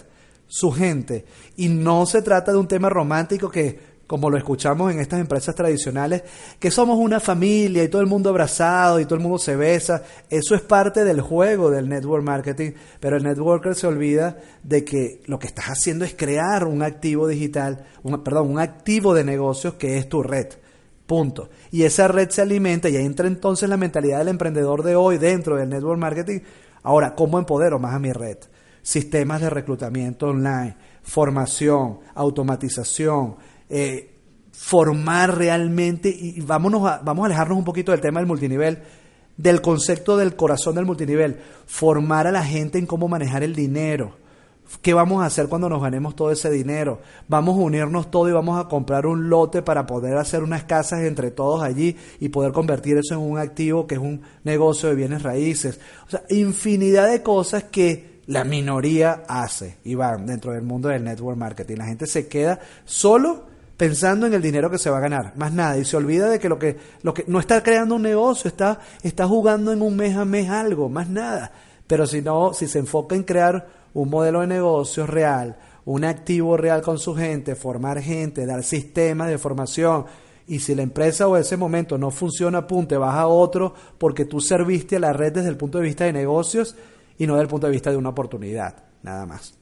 su 0.47 0.71
gente. 0.71 1.25
Y 1.57 1.67
no 1.67 2.05
se 2.05 2.21
trata 2.21 2.53
de 2.53 2.57
un 2.57 2.69
tema 2.69 2.87
romántico 2.89 3.51
que 3.51 3.94
como 4.07 4.29
lo 4.29 4.37
escuchamos 4.37 4.91
en 4.91 4.99
estas 4.99 5.19
empresas 5.19 5.55
tradicionales, 5.55 6.23
que 6.59 6.69
somos 6.69 6.97
una 6.99 7.19
familia 7.19 7.83
y 7.83 7.87
todo 7.87 8.01
el 8.01 8.07
mundo 8.07 8.29
abrazado 8.29 8.99
y 8.99 9.05
todo 9.05 9.15
el 9.15 9.21
mundo 9.21 9.39
se 9.39 9.55
besa. 9.55 10.03
Eso 10.29 10.53
es 10.53 10.61
parte 10.61 11.03
del 11.03 11.21
juego 11.21 11.71
del 11.71 11.89
network 11.89 12.23
marketing, 12.23 12.71
pero 12.99 13.17
el 13.17 13.23
networker 13.23 13.73
se 13.73 13.87
olvida 13.87 14.37
de 14.63 14.85
que 14.85 15.21
lo 15.25 15.39
que 15.39 15.47
estás 15.47 15.65
haciendo 15.65 16.05
es 16.05 16.13
crear 16.13 16.65
un 16.65 16.83
activo 16.83 17.27
digital, 17.27 17.85
un, 18.03 18.23
perdón, 18.23 18.51
un 18.51 18.59
activo 18.59 19.13
de 19.13 19.23
negocios 19.23 19.73
que 19.75 19.97
es 19.97 20.07
tu 20.07 20.21
red. 20.21 20.47
Punto. 21.07 21.49
Y 21.71 21.83
esa 21.83 22.07
red 22.07 22.29
se 22.29 22.41
alimenta 22.41 22.89
y 22.89 22.95
entra 22.97 23.27
entonces 23.27 23.69
la 23.69 23.77
mentalidad 23.77 24.19
del 24.19 24.29
emprendedor 24.29 24.83
de 24.83 24.95
hoy 24.95 25.17
dentro 25.17 25.55
del 25.55 25.69
network 25.69 25.99
marketing. 25.99 26.39
Ahora, 26.81 27.15
¿cómo 27.15 27.37
empodero 27.37 27.79
más 27.79 27.93
a 27.93 27.99
mi 27.99 28.11
red? 28.11 28.37
Sistemas 28.81 29.41
de 29.41 29.49
reclutamiento 29.49 30.27
online, 30.27 30.75
formación, 31.01 31.99
automatización, 32.13 33.35
eh, 33.69 34.11
formar 34.51 35.37
realmente, 35.37 36.09
y 36.09 36.39
vámonos 36.41 36.81
vamos 37.03 37.23
a 37.23 37.25
alejarnos 37.25 37.57
un 37.57 37.65
poquito 37.65 37.91
del 37.91 38.01
tema 38.01 38.19
del 38.19 38.27
multinivel, 38.27 38.79
del 39.37 39.61
concepto 39.61 40.17
del 40.17 40.35
corazón 40.35 40.75
del 40.75 40.85
multinivel, 40.85 41.39
formar 41.65 42.27
a 42.27 42.31
la 42.31 42.43
gente 42.43 42.77
en 42.77 42.85
cómo 42.85 43.07
manejar 43.07 43.43
el 43.43 43.55
dinero. 43.55 44.15
¿Qué 44.81 44.93
vamos 44.93 45.21
a 45.21 45.27
hacer 45.27 45.47
cuando 45.47 45.69
nos 45.69 45.81
ganemos 45.81 46.15
todo 46.15 46.31
ese 46.31 46.49
dinero? 46.49 46.99
Vamos 47.27 47.55
a 47.55 47.61
unirnos 47.61 48.09
todos 48.09 48.29
y 48.29 48.33
vamos 48.33 48.59
a 48.59 48.67
comprar 48.67 49.05
un 49.05 49.29
lote 49.29 49.61
para 49.61 49.85
poder 49.85 50.17
hacer 50.17 50.41
unas 50.41 50.63
casas 50.63 51.01
entre 51.01 51.29
todos 51.29 51.61
allí 51.61 51.95
y 52.19 52.29
poder 52.29 52.51
convertir 52.51 52.97
eso 52.97 53.13
en 53.13 53.21
un 53.21 53.37
activo 53.37 53.85
que 53.85 53.95
es 53.95 54.01
un 54.01 54.21
negocio 54.43 54.89
de 54.89 54.95
bienes 54.95 55.21
raíces. 55.21 55.79
O 56.07 56.09
sea, 56.09 56.23
infinidad 56.29 57.11
de 57.11 57.21
cosas 57.21 57.65
que 57.65 58.21
la 58.25 58.43
minoría 58.43 59.23
hace 59.27 59.77
y 59.83 59.93
van 59.93 60.25
dentro 60.25 60.53
del 60.53 60.63
mundo 60.63 60.89
del 60.89 61.03
network 61.03 61.37
marketing. 61.37 61.77
La 61.77 61.85
gente 61.85 62.07
se 62.07 62.27
queda 62.27 62.59
solo 62.85 63.54
pensando 63.77 64.25
en 64.25 64.33
el 64.33 64.41
dinero 64.41 64.69
que 64.69 64.77
se 64.77 64.89
va 64.89 64.97
a 64.97 65.01
ganar, 65.01 65.33
más 65.35 65.51
nada, 65.51 65.77
y 65.77 65.85
se 65.85 65.97
olvida 65.97 66.29
de 66.29 66.39
que 66.39 66.49
lo 66.49 66.57
que, 66.57 66.77
lo 67.01 67.13
que 67.13 67.25
no 67.27 67.39
está 67.39 67.61
creando 67.61 67.95
un 67.95 68.03
negocio, 68.03 68.47
está, 68.47 68.79
está 69.03 69.27
jugando 69.27 69.71
en 69.71 69.81
un 69.81 69.95
mes 69.95 70.15
a 70.15 70.25
mes 70.25 70.49
algo, 70.49 70.89
más 70.89 71.09
nada. 71.09 71.51
Pero 71.87 72.07
si 72.07 72.21
no, 72.21 72.53
si 72.53 72.67
se 72.67 72.79
enfoca 72.79 73.15
en 73.15 73.23
crear 73.23 73.67
un 73.93 74.09
modelo 74.09 74.41
de 74.41 74.47
negocio 74.47 75.05
real, 75.05 75.57
un 75.85 76.03
activo 76.03 76.57
real 76.57 76.81
con 76.81 76.97
su 76.97 77.13
gente, 77.15 77.55
formar 77.55 78.01
gente, 78.01 78.45
dar 78.45 78.63
sistemas 78.63 79.29
de 79.29 79.37
formación, 79.37 80.05
y 80.47 80.59
si 80.59 80.75
la 80.75 80.83
empresa 80.83 81.27
o 81.27 81.37
ese 81.37 81.57
momento 81.57 81.97
no 81.97 82.11
funciona, 82.11 82.67
punte, 82.67 82.97
vas 82.97 83.15
a 83.15 83.27
otro 83.27 83.73
porque 83.97 84.25
tú 84.25 84.39
serviste 84.39 84.97
a 84.97 84.99
la 84.99 85.11
red 85.11 85.33
desde 85.33 85.49
el 85.49 85.57
punto 85.57 85.79
de 85.79 85.85
vista 85.85 86.05
de 86.05 86.13
negocios 86.13 86.75
y 87.17 87.25
no 87.25 87.33
desde 87.33 87.43
el 87.43 87.49
punto 87.49 87.67
de 87.67 87.73
vista 87.73 87.89
de 87.89 87.97
una 87.97 88.09
oportunidad, 88.09 88.83
nada 89.01 89.25
más. 89.25 89.57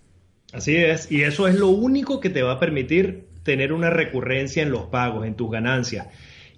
Así 0.52 0.76
es, 0.76 1.12
y 1.12 1.24
eso 1.24 1.48
es 1.48 1.56
lo 1.56 1.70
único 1.70 2.20
que 2.20 2.30
te 2.30 2.44
va 2.44 2.54
a 2.54 2.60
permitir 2.60 3.33
tener 3.44 3.74
una 3.74 3.90
recurrencia 3.90 4.64
en 4.64 4.72
los 4.72 4.88
pagos, 4.88 5.26
en 5.26 5.36
tus 5.36 5.52
ganancias. 5.52 6.08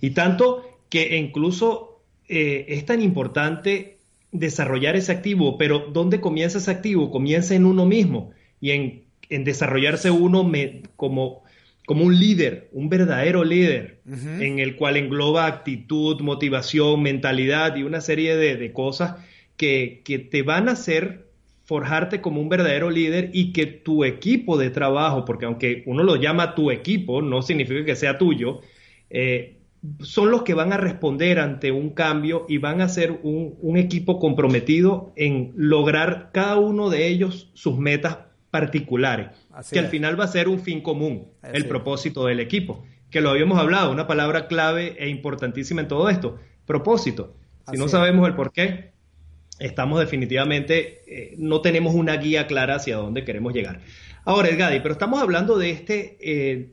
Y 0.01 0.11
tanto 0.11 0.79
que 0.89 1.17
incluso 1.17 2.01
eh, 2.27 2.65
es 2.69 2.85
tan 2.85 3.01
importante 3.01 3.97
desarrollar 4.31 4.95
ese 4.95 5.11
activo, 5.11 5.57
pero 5.57 5.79
¿dónde 5.91 6.19
comienza 6.19 6.57
ese 6.57 6.71
activo? 6.71 7.11
Comienza 7.11 7.55
en 7.55 7.65
uno 7.65 7.85
mismo 7.85 8.31
y 8.59 8.71
en 8.71 9.05
en 9.29 9.43
desarrollarse 9.43 10.11
uno 10.11 10.49
como, 10.95 11.43
como 11.85 12.03
un 12.03 12.19
líder, 12.19 12.69
un 12.71 12.89
verdadero 12.89 13.43
líder, 13.43 13.99
en 14.05 14.59
el 14.59 14.75
cual 14.75 14.97
engloba 14.97 15.47
actitud, 15.47 16.19
motivación, 16.21 17.01
mentalidad 17.01 17.75
y 17.75 17.83
una 17.83 18.01
serie 18.01 18.35
de, 18.35 18.71
cosas 18.71 19.15
que, 19.57 20.01
que, 20.03 20.19
te 20.19 20.41
van 20.41 20.69
a 20.69 20.73
hacer 20.73 21.24
forjarte 21.65 22.21
como 22.21 22.41
un 22.41 22.47
verdadero 22.47 22.89
líder 22.89 23.31
y 23.33 23.51
que 23.51 23.65
tu 23.65 24.05
equipo 24.05 24.57
de 24.57 24.69
trabajo, 24.69 25.25
porque 25.25 25.45
aunque 25.45 25.83
uno 25.87 26.03
lo 26.03 26.15
llama 26.15 26.55
tu 26.55 26.71
equipo, 26.71 27.21
no 27.21 27.41
significa 27.41 27.83
que 27.83 27.95
sea 27.95 28.17
tuyo, 28.17 28.61
eh, 29.09 29.57
son 29.99 30.31
los 30.31 30.43
que 30.43 30.53
van 30.53 30.73
a 30.73 30.77
responder 30.77 31.39
ante 31.39 31.71
un 31.71 31.89
cambio 31.91 32.45
y 32.47 32.59
van 32.59 32.81
a 32.81 32.89
ser 32.89 33.19
un, 33.23 33.77
equipo 33.77 34.19
comprometido 34.19 35.11
en 35.15 35.53
lograr 35.55 36.29
cada 36.31 36.57
uno 36.57 36.89
de 36.89 37.07
ellos 37.07 37.49
sus 37.53 37.77
metas 37.77 38.19
particulares, 38.51 39.29
que 39.71 39.79
al 39.79 39.87
final 39.87 40.19
va 40.19 40.23
a 40.23 40.29
ser 40.29 40.47
un 40.47 40.59
fin 40.59 40.81
común, 40.81 41.27
el 41.43 41.65
propósito 41.65 42.25
del 42.25 42.39
equipo, 42.39 42.83
que 43.09 43.21
lo 43.21 43.29
habíamos 43.29 43.59
hablado, 43.59 43.91
una 43.91 44.07
palabra 44.07 44.47
clave 44.47 44.95
e 44.97 45.09
importantísima 45.09 45.81
en 45.81 45.87
todo 45.87 46.09
esto, 46.09 46.37
propósito. 46.65 47.35
Si 47.69 47.77
no 47.77 47.87
sabemos 47.87 48.27
el 48.27 48.35
por 48.35 48.51
qué, 48.51 48.94
estamos 49.59 49.99
definitivamente, 49.99 51.01
eh, 51.07 51.35
no 51.37 51.61
tenemos 51.61 51.95
una 51.95 52.17
guía 52.17 52.47
clara 52.47 52.75
hacia 52.75 52.97
dónde 52.97 53.23
queremos 53.23 53.53
llegar. 53.53 53.79
Ahora, 54.25 54.49
Edgadi, 54.49 54.79
pero 54.79 54.93
estamos 54.93 55.21
hablando 55.21 55.57
de 55.57 55.71
este 55.71 56.17
eh, 56.19 56.69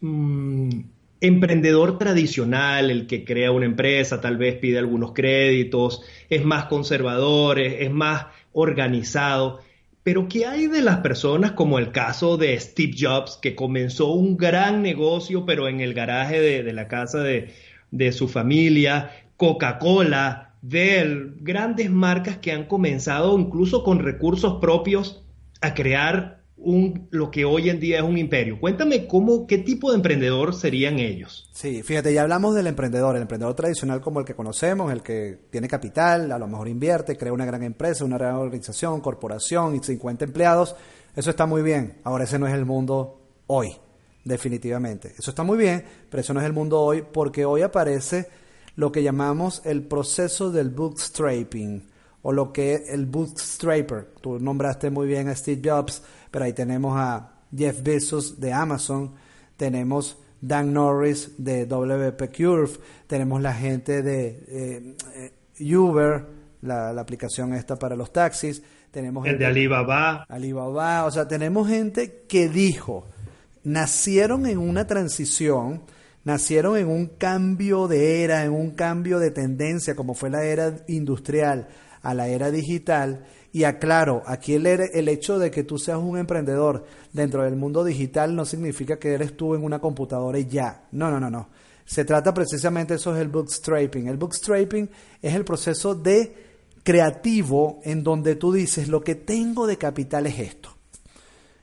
mm, 0.00 0.80
emprendedor 1.20 1.98
tradicional, 1.98 2.90
el 2.90 3.06
que 3.06 3.24
crea 3.24 3.52
una 3.52 3.66
empresa, 3.66 4.20
tal 4.20 4.36
vez 4.36 4.56
pide 4.56 4.78
algunos 4.78 5.12
créditos, 5.12 6.02
es 6.30 6.44
más 6.44 6.64
conservador, 6.66 7.58
es, 7.58 7.90
más 7.90 8.26
organizado. 8.52 9.60
Pero 10.02 10.26
¿qué 10.28 10.46
hay 10.46 10.68
de 10.68 10.80
las 10.80 10.98
personas 10.98 11.52
como 11.52 11.78
el 11.78 11.92
caso 11.92 12.38
de 12.38 12.58
Steve 12.58 12.94
Jobs, 12.98 13.38
que 13.42 13.54
comenzó 13.54 14.12
un 14.12 14.36
gran 14.36 14.82
negocio, 14.82 15.44
pero 15.44 15.68
en 15.68 15.80
el 15.80 15.92
garaje 15.92 16.40
de, 16.40 16.72
la 16.72 16.88
casa 16.88 17.18
de, 17.18 17.52
de 17.90 18.12
su 18.12 18.26
familia, 18.26 19.10
Coca-Cola, 19.36 20.47
Dell, 20.62 21.36
grandes 21.40 21.90
marcas 21.90 22.38
que 22.38 22.52
han 22.52 22.66
comenzado 22.66 23.38
incluso 23.38 23.84
con 23.84 24.00
recursos 24.00 24.60
propios 24.60 25.24
a 25.60 25.74
crear 25.74 26.38
un, 26.56 27.08
lo 27.10 27.30
que 27.30 27.44
hoy 27.44 27.70
en 27.70 27.78
día 27.78 27.98
es 27.98 28.02
un 28.02 28.18
imperio. 28.18 28.58
Cuéntame 28.60 29.06
cómo, 29.06 29.46
qué 29.46 29.58
tipo 29.58 29.90
de 29.90 29.96
emprendedor 29.96 30.54
serían 30.54 30.98
ellos. 30.98 31.48
Sí, 31.52 31.82
fíjate, 31.82 32.12
ya 32.12 32.22
hablamos 32.22 32.54
del 32.54 32.66
emprendedor, 32.66 33.14
el 33.16 33.22
emprendedor 33.22 33.54
tradicional 33.54 34.00
como 34.00 34.20
el 34.20 34.26
que 34.26 34.34
conocemos, 34.34 34.92
el 34.92 35.02
que 35.02 35.38
tiene 35.50 35.68
capital, 35.68 36.32
a 36.32 36.38
lo 36.38 36.48
mejor 36.48 36.68
invierte, 36.68 37.16
crea 37.16 37.32
una 37.32 37.46
gran 37.46 37.62
empresa, 37.62 38.04
una 38.04 38.18
gran 38.18 38.34
organización, 38.36 39.00
corporación 39.00 39.76
y 39.76 39.82
50 39.82 40.24
empleados. 40.24 40.74
Eso 41.14 41.30
está 41.30 41.46
muy 41.46 41.62
bien. 41.62 41.98
Ahora 42.04 42.24
ese 42.24 42.38
no 42.38 42.48
es 42.48 42.54
el 42.54 42.64
mundo 42.64 43.20
hoy, 43.46 43.76
definitivamente. 44.24 45.14
Eso 45.16 45.30
está 45.30 45.44
muy 45.44 45.58
bien, 45.58 45.84
pero 46.10 46.20
eso 46.20 46.34
no 46.34 46.40
es 46.40 46.46
el 46.46 46.52
mundo 46.52 46.80
hoy 46.80 47.04
porque 47.12 47.44
hoy 47.44 47.62
aparece 47.62 48.26
lo 48.78 48.92
que 48.92 49.02
llamamos 49.02 49.60
el 49.64 49.82
proceso 49.82 50.52
del 50.52 50.70
bootstrapping 50.70 51.82
o 52.22 52.30
lo 52.30 52.52
que 52.52 52.74
es 52.74 52.90
el 52.90 53.06
bootstrapper. 53.06 54.12
Tú 54.20 54.38
nombraste 54.38 54.88
muy 54.88 55.08
bien 55.08 55.26
a 55.28 55.34
Steve 55.34 55.60
Jobs, 55.68 56.00
pero 56.30 56.44
ahí 56.44 56.52
tenemos 56.52 56.96
a 56.96 57.40
Jeff 57.54 57.82
Bezos 57.82 58.38
de 58.38 58.52
Amazon, 58.52 59.14
tenemos 59.56 60.16
Dan 60.40 60.72
Norris 60.72 61.32
de 61.38 61.66
WP 61.66 62.32
Curve, 62.32 62.78
tenemos 63.08 63.42
la 63.42 63.52
gente 63.52 64.00
de 64.00 64.44
eh, 64.46 64.96
eh, 65.58 65.76
Uber, 65.76 66.24
la, 66.62 66.90
aplicación 66.90 67.54
esta 67.54 67.76
para 67.76 67.96
los 67.96 68.12
taxis, 68.12 68.62
tenemos 68.92 69.26
el 69.26 69.38
de 69.38 69.46
Alibaba. 69.46 70.24
Alibaba, 70.28 71.04
o 71.04 71.10
sea, 71.10 71.26
tenemos 71.26 71.66
gente 71.66 72.26
que 72.28 72.48
dijo, 72.48 73.08
nacieron 73.64 74.46
en 74.46 74.58
una 74.58 74.86
transición, 74.86 75.82
nacieron 76.28 76.76
en 76.76 76.88
un 76.88 77.06
cambio 77.06 77.88
de 77.88 78.22
era, 78.22 78.44
en 78.44 78.52
un 78.52 78.72
cambio 78.72 79.18
de 79.18 79.30
tendencia, 79.30 79.96
como 79.96 80.12
fue 80.12 80.28
la 80.28 80.44
era 80.44 80.76
industrial 80.86 81.68
a 82.02 82.12
la 82.12 82.28
era 82.28 82.50
digital, 82.50 83.24
y 83.50 83.64
aclaro, 83.64 84.22
aquí 84.26 84.52
el, 84.52 84.66
el 84.66 85.08
hecho 85.08 85.38
de 85.38 85.50
que 85.50 85.64
tú 85.64 85.78
seas 85.78 85.96
un 85.96 86.18
emprendedor 86.18 86.84
dentro 87.14 87.44
del 87.44 87.56
mundo 87.56 87.82
digital 87.82 88.36
no 88.36 88.44
significa 88.44 88.98
que 88.98 89.14
eres 89.14 89.38
tú 89.38 89.54
en 89.54 89.64
una 89.64 89.78
computadora 89.78 90.38
y 90.38 90.46
ya. 90.46 90.86
No, 90.92 91.10
no, 91.10 91.18
no, 91.18 91.30
no. 91.30 91.48
Se 91.86 92.04
trata 92.04 92.34
precisamente, 92.34 92.96
eso 92.96 93.16
es 93.16 93.22
el 93.22 93.28
bootstrapping. 93.28 94.08
El 94.08 94.18
bootstrapping 94.18 94.90
es 95.22 95.34
el 95.34 95.46
proceso 95.46 95.94
de 95.94 96.34
creativo 96.82 97.80
en 97.84 98.04
donde 98.04 98.36
tú 98.36 98.52
dices, 98.52 98.88
lo 98.88 99.02
que 99.02 99.14
tengo 99.14 99.66
de 99.66 99.78
capital 99.78 100.26
es 100.26 100.38
esto. 100.38 100.76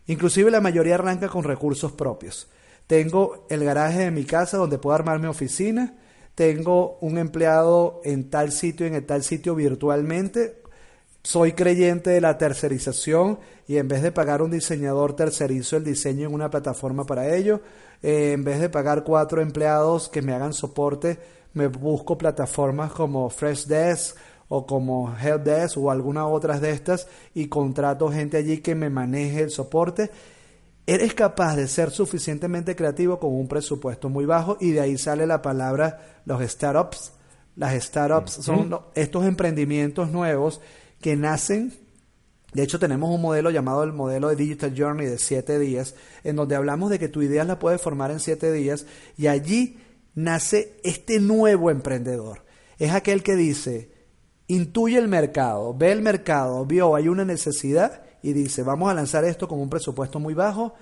Inclusive 0.07 0.49
la 0.49 0.59
mayoría 0.59 0.95
arranca 0.95 1.29
con 1.29 1.43
recursos 1.43 1.91
propios. 1.91 2.47
Tengo 2.87 3.45
el 3.49 3.63
garaje 3.63 3.99
de 3.99 4.11
mi 4.11 4.25
casa 4.25 4.57
donde 4.57 4.77
puedo 4.77 4.95
armar 4.95 5.19
mi 5.19 5.27
oficina, 5.27 5.95
tengo 6.35 6.97
un 7.01 7.17
empleado 7.17 8.01
en 8.03 8.29
tal 8.29 8.51
sitio, 8.51 8.85
en 8.85 9.05
tal 9.05 9.23
sitio 9.23 9.55
virtualmente, 9.55 10.61
soy 11.23 11.53
creyente 11.53 12.11
de 12.11 12.21
la 12.21 12.37
tercerización 12.37 13.39
y 13.67 13.77
en 13.77 13.87
vez 13.87 14.03
de 14.03 14.11
pagar 14.11 14.43
un 14.43 14.51
diseñador 14.51 15.15
tercerizo 15.15 15.75
el 15.75 15.83
diseño 15.83 16.27
en 16.27 16.35
una 16.35 16.51
plataforma 16.51 17.05
para 17.05 17.35
ello, 17.35 17.61
eh, 18.03 18.33
en 18.33 18.43
vez 18.43 18.59
de 18.59 18.69
pagar 18.69 19.03
cuatro 19.03 19.41
empleados 19.41 20.07
que 20.07 20.21
me 20.21 20.33
hagan 20.33 20.53
soporte, 20.53 21.17
me 21.53 21.67
busco 21.67 22.15
plataformas 22.15 22.91
como 22.91 23.27
Freshdesk 23.31 24.15
o 24.49 24.67
como 24.67 25.15
Helpdesk 25.17 25.77
o 25.79 25.89
alguna 25.89 26.27
otras 26.27 26.61
de 26.61 26.69
estas 26.69 27.07
y 27.33 27.47
contrato 27.47 28.11
gente 28.11 28.37
allí 28.37 28.59
que 28.59 28.75
me 28.75 28.91
maneje 28.91 29.41
el 29.41 29.49
soporte. 29.49 30.11
Eres 30.87 31.13
capaz 31.13 31.55
de 31.55 31.67
ser 31.67 31.91
suficientemente 31.91 32.75
creativo 32.75 33.19
con 33.19 33.33
un 33.33 33.47
presupuesto 33.47 34.09
muy 34.09 34.25
bajo 34.25 34.57
y 34.59 34.71
de 34.71 34.81
ahí 34.81 34.97
sale 34.97 35.25
la 35.25 35.41
palabra 35.41 36.21
los 36.25 36.41
startups. 36.43 37.13
Las 37.55 37.81
startups 37.83 38.33
son 38.33 38.79
estos 38.93 39.25
emprendimientos 39.25 40.11
nuevos 40.11 40.61
que 41.01 41.15
nacen 41.15 41.73
de 42.55 42.63
hecho, 42.63 42.79
tenemos 42.79 43.13
un 43.13 43.21
modelo 43.21 43.49
llamado 43.49 43.83
el 43.83 43.91
modelo 43.91 44.29
de 44.29 44.37
Digital 44.37 44.73
Journey 44.77 45.07
de 45.07 45.17
7 45.17 45.59
días, 45.59 45.93
en 46.23 46.37
donde 46.37 46.55
hablamos 46.55 46.89
de 46.89 46.99
que 46.99 47.09
tu 47.09 47.21
idea 47.21 47.43
la 47.43 47.59
puedes 47.59 47.81
formar 47.81 48.11
en 48.11 48.21
7 48.21 48.49
días 48.53 48.85
y 49.17 49.27
allí 49.27 49.77
nace 50.13 50.77
este 50.81 51.19
nuevo 51.19 51.69
emprendedor. 51.69 52.45
Es 52.79 52.93
aquel 52.93 53.23
que 53.23 53.35
dice, 53.35 53.91
intuye 54.47 54.97
el 54.97 55.07
mercado, 55.07 55.73
ve 55.73 55.91
el 55.91 56.01
mercado, 56.01 56.65
vio, 56.65 56.95
hay 56.95 57.07
una 57.07 57.25
necesidad 57.25 58.03
y 58.21 58.33
dice, 58.33 58.63
vamos 58.63 58.89
a 58.89 58.93
lanzar 58.93 59.25
esto 59.25 59.47
con 59.47 59.59
un 59.59 59.69
presupuesto 59.69 60.19
muy 60.19 60.33
bajo, 60.33 60.73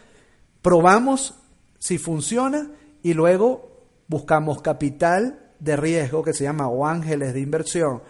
probamos 0.61 1.35
si 1.79 1.97
funciona 1.97 2.71
y 3.01 3.13
luego 3.13 3.87
buscamos 4.07 4.61
capital 4.61 5.51
de 5.59 5.75
riesgo 5.75 6.23
que 6.23 6.33
se 6.33 6.43
llama 6.43 6.67
o 6.67 6.85
ángeles 6.85 7.33
de 7.33 7.39
inversión, 7.39 8.01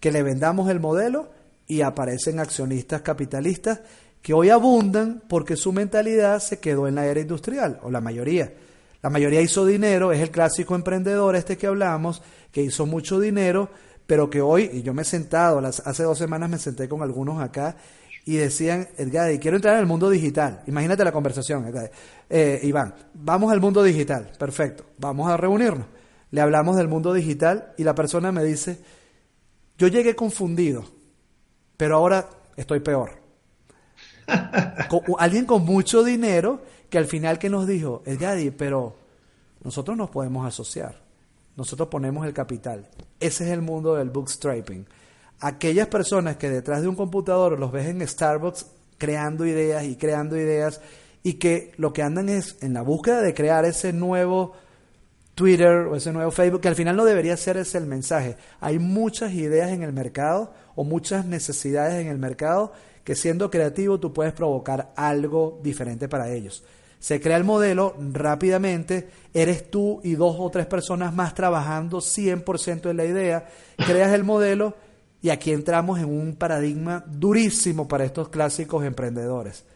que 0.00 0.12
le 0.12 0.22
vendamos 0.22 0.70
el 0.70 0.80
modelo 0.80 1.30
y 1.66 1.82
aparecen 1.82 2.40
accionistas 2.40 3.02
capitalistas 3.02 3.80
que 4.20 4.32
hoy 4.32 4.48
abundan 4.48 5.22
porque 5.28 5.56
su 5.56 5.72
mentalidad 5.72 6.40
se 6.40 6.58
quedó 6.58 6.88
en 6.88 6.94
la 6.94 7.06
era 7.06 7.20
industrial, 7.20 7.78
o 7.82 7.90
la 7.90 8.00
mayoría. 8.00 8.54
La 9.02 9.10
mayoría 9.10 9.42
hizo 9.42 9.66
dinero, 9.66 10.12
es 10.12 10.20
el 10.20 10.30
clásico 10.30 10.74
emprendedor 10.74 11.36
este 11.36 11.58
que 11.58 11.66
hablamos, 11.66 12.22
que 12.50 12.62
hizo 12.62 12.86
mucho 12.86 13.20
dinero, 13.20 13.68
pero 14.06 14.28
que 14.30 14.40
hoy, 14.40 14.70
y 14.72 14.82
yo 14.82 14.94
me 14.94 15.02
he 15.02 15.04
sentado, 15.04 15.58
hace 15.58 16.02
dos 16.02 16.18
semanas 16.18 16.50
me 16.50 16.58
senté 16.58 16.88
con 16.88 17.02
algunos 17.02 17.42
acá 17.42 17.76
y 18.24 18.36
decían, 18.36 18.88
Edgar, 18.96 19.38
quiero 19.38 19.56
entrar 19.56 19.74
en 19.74 19.80
el 19.80 19.86
mundo 19.86 20.08
digital. 20.08 20.62
Imagínate 20.66 21.04
la 21.04 21.12
conversación, 21.12 21.66
Edgar. 21.66 21.90
Eh, 22.28 22.60
Iván, 22.62 22.94
vamos 23.14 23.52
al 23.52 23.60
mundo 23.60 23.82
digital, 23.82 24.30
perfecto, 24.38 24.84
vamos 24.98 25.30
a 25.30 25.36
reunirnos. 25.36 25.86
Le 26.30 26.40
hablamos 26.40 26.76
del 26.76 26.88
mundo 26.88 27.12
digital 27.12 27.72
y 27.76 27.84
la 27.84 27.94
persona 27.94 28.32
me 28.32 28.42
dice, 28.42 28.78
yo 29.78 29.88
llegué 29.88 30.16
confundido 30.16 30.84
pero 31.76 31.96
ahora 31.96 32.28
estoy 32.56 32.80
peor. 32.80 33.22
alguien 35.18 35.44
con 35.44 35.64
mucho 35.64 36.02
dinero 36.02 36.62
que 36.88 36.98
al 36.98 37.06
final 37.06 37.38
que 37.38 37.50
nos 37.50 37.66
dijo, 37.66 38.02
Edgadi, 38.06 38.50
pero 38.50 38.96
nosotros 39.62 39.96
nos 39.96 40.10
podemos 40.10 40.46
asociar, 40.46 41.02
nosotros 41.56 41.88
ponemos 41.88 42.26
el 42.26 42.32
capital. 42.32 42.88
Ese 43.20 43.44
es 43.44 43.50
el 43.50 43.62
mundo 43.62 43.94
del 43.94 44.10
bootstrapping. 44.10 44.86
Aquellas 45.40 45.88
personas 45.88 46.36
que 46.36 46.50
detrás 46.50 46.82
de 46.82 46.88
un 46.88 46.96
computador 46.96 47.58
los 47.58 47.72
ves 47.72 47.86
en 47.86 48.06
Starbucks 48.06 48.66
creando 48.98 49.46
ideas 49.46 49.84
y 49.84 49.96
creando 49.96 50.36
ideas 50.36 50.80
y 51.22 51.34
que 51.34 51.72
lo 51.76 51.92
que 51.92 52.02
andan 52.02 52.28
es 52.28 52.56
en 52.60 52.74
la 52.74 52.82
búsqueda 52.82 53.22
de 53.22 53.34
crear 53.34 53.64
ese 53.64 53.92
nuevo 53.92 54.52
Twitter 55.34 55.88
o 55.88 55.96
ese 55.96 56.12
nuevo 56.12 56.30
Facebook, 56.30 56.60
que 56.60 56.68
al 56.68 56.76
final 56.76 56.96
no 56.96 57.04
debería 57.04 57.36
ser 57.36 57.56
ese 57.56 57.78
el 57.78 57.86
mensaje. 57.86 58.36
Hay 58.60 58.78
muchas 58.78 59.32
ideas 59.32 59.70
en 59.72 59.82
el 59.82 59.92
mercado 59.92 60.52
o 60.76 60.84
muchas 60.84 61.26
necesidades 61.26 62.00
en 62.00 62.08
el 62.08 62.18
mercado 62.18 62.72
que 63.02 63.14
siendo 63.14 63.50
creativo 63.50 63.98
tú 63.98 64.12
puedes 64.12 64.32
provocar 64.32 64.92
algo 64.96 65.60
diferente 65.62 66.08
para 66.08 66.30
ellos. 66.30 66.64
Se 67.04 67.20
crea 67.20 67.36
el 67.36 67.44
modelo 67.44 67.94
rápidamente, 67.98 69.10
eres 69.34 69.70
tú 69.70 70.00
y 70.02 70.14
dos 70.14 70.36
o 70.38 70.48
tres 70.48 70.64
personas 70.64 71.12
más 71.12 71.34
trabajando 71.34 71.98
100% 71.98 72.88
en 72.88 72.96
la 72.96 73.04
idea, 73.04 73.46
creas 73.76 74.14
el 74.14 74.24
modelo 74.24 74.74
y 75.20 75.28
aquí 75.28 75.52
entramos 75.52 75.98
en 75.98 76.06
un 76.06 76.34
paradigma 76.34 77.04
durísimo 77.06 77.86
para 77.86 78.06
estos 78.06 78.30
clásicos 78.30 78.86
emprendedores. 78.86 79.66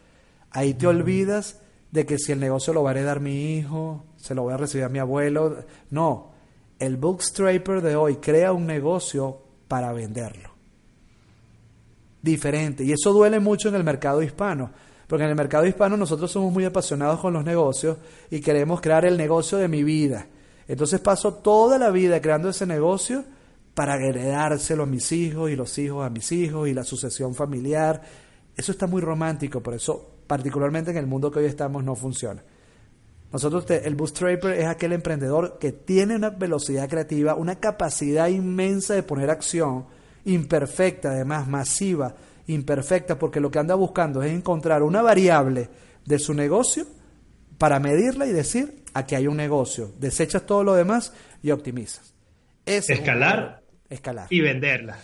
Ahí 0.49 0.73
te 0.73 0.87
olvidas 0.87 1.61
de 1.91 2.07
que 2.07 2.17
si 2.17 2.31
el 2.31 2.39
negocio 2.39 2.73
lo 2.73 2.81
va 2.81 2.89
a 2.89 2.93
heredar 2.93 3.19
mi 3.19 3.57
hijo, 3.57 4.05
se 4.17 4.33
lo 4.33 4.41
voy 4.41 4.55
a 4.55 4.57
recibir 4.57 4.85
a 4.85 4.89
mi 4.89 4.97
abuelo. 4.97 5.55
No, 5.91 6.31
el 6.79 6.97
bookstraper 6.97 7.83
de 7.83 7.95
hoy 7.95 8.15
crea 8.15 8.53
un 8.53 8.65
negocio 8.65 9.37
para 9.67 9.93
venderlo. 9.93 10.49
Diferente. 12.23 12.83
Y 12.83 12.91
eso 12.91 13.13
duele 13.13 13.39
mucho 13.39 13.69
en 13.69 13.75
el 13.75 13.83
mercado 13.83 14.23
hispano. 14.23 14.71
Porque 15.09 15.23
en 15.23 15.31
el 15.31 15.35
mercado 15.35 15.65
hispano 15.65 15.97
nosotros 15.97 16.31
somos 16.31 16.53
muy 16.53 16.65
apasionados 16.65 17.19
con 17.19 17.33
los 17.33 17.43
negocios 17.43 17.97
y 18.29 18.41
queremos 18.41 18.79
crear 18.79 19.05
el 19.05 19.17
negocio 19.17 19.57
de 19.57 19.67
mi 19.67 19.83
vida. 19.83 20.27
Entonces 20.67 20.99
paso 20.99 21.33
toda 21.33 21.79
la 21.79 21.89
vida 21.89 22.21
creando 22.21 22.49
ese 22.49 22.67
negocio 22.67 23.23
para 23.73 23.95
heredárselo 23.95 24.83
a 24.83 24.85
mis 24.85 25.11
hijos 25.11 25.49
y 25.49 25.55
los 25.55 25.75
hijos 25.79 26.05
a 26.05 26.11
mis 26.11 26.31
hijos 26.31 26.69
y 26.69 26.75
la 26.75 26.83
sucesión 26.83 27.33
familiar. 27.33 28.03
Eso 28.55 28.71
está 28.71 28.85
muy 28.85 29.01
romántico, 29.01 29.61
por 29.63 29.73
eso 29.73 30.17
particularmente 30.27 30.91
en 30.91 30.97
el 30.97 31.07
mundo 31.07 31.31
que 31.31 31.39
hoy 31.39 31.45
estamos 31.45 31.83
no 31.83 31.95
funciona. 31.95 32.43
Nosotros, 33.31 33.65
el 33.67 33.95
bootstrapper 33.95 34.59
es 34.59 34.67
aquel 34.67 34.93
emprendedor 34.93 35.57
que 35.57 35.71
tiene 35.71 36.17
una 36.17 36.29
velocidad 36.29 36.87
creativa, 36.87 37.33
una 37.33 37.55
capacidad 37.55 38.27
inmensa 38.27 38.93
de 38.93 39.01
poner 39.01 39.31
acción, 39.31 39.85
imperfecta 40.25 41.09
además, 41.09 41.47
masiva, 41.47 42.13
imperfecta, 42.49 43.17
porque 43.17 43.39
lo 43.39 43.51
que 43.51 43.59
anda 43.59 43.75
buscando 43.75 44.23
es 44.23 44.31
encontrar 44.31 44.83
una 44.83 45.01
variable 45.01 45.69
de 46.05 46.19
su 46.19 46.33
negocio 46.33 46.85
para 47.57 47.79
medirla 47.79 48.25
y 48.25 48.31
decir, 48.31 48.83
aquí 48.93 49.15
hay 49.15 49.27
un 49.27 49.37
negocio, 49.37 49.93
desechas 49.99 50.45
todo 50.45 50.63
lo 50.63 50.73
demás 50.73 51.13
y 51.43 51.51
optimizas. 51.51 52.13
escalar, 52.65 53.61
escalar 53.89 54.27
y 54.29 54.41
venderla. 54.41 54.97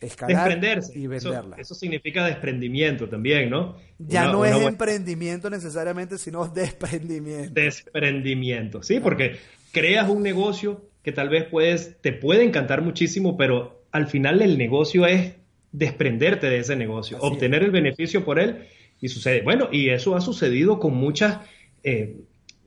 Escalar 0.00 0.60
y 0.94 1.06
venderla. 1.06 1.56
Eso, 1.56 1.74
significa 1.74 2.26
desprendimiento 2.26 3.08
también, 3.08 3.48
¿no? 3.48 3.76
Ya 3.98 4.26
no 4.26 4.44
es 4.44 4.54
emprendimiento 4.60 5.48
necesariamente, 5.48 6.18
sino 6.18 6.46
desprendimiento. 6.46 7.54
Desprendimiento, 7.54 8.82
sí, 8.82 9.00
porque 9.00 9.36
creas 9.72 10.10
un 10.10 10.22
negocio 10.22 10.90
que 11.02 11.12
tal 11.12 11.30
vez 11.30 11.44
puedes, 11.44 12.00
te 12.02 12.12
puede 12.12 12.44
encantar 12.44 12.82
muchísimo, 12.82 13.36
pero 13.36 13.82
al 13.92 14.06
final 14.06 14.42
el 14.42 14.58
negocio 14.58 15.06
es 15.06 15.34
desprenderte 15.74 16.48
de 16.48 16.58
ese 16.58 16.76
negocio, 16.76 17.18
obtener 17.20 17.64
el 17.64 17.72
beneficio 17.72 18.24
por 18.24 18.38
él 18.38 18.68
y 19.00 19.08
sucede. 19.08 19.42
Bueno, 19.42 19.68
y 19.72 19.88
eso 19.88 20.14
ha 20.14 20.20
sucedido 20.20 20.78
con 20.78 20.94
muchas 20.94 21.40
eh, 21.82 22.20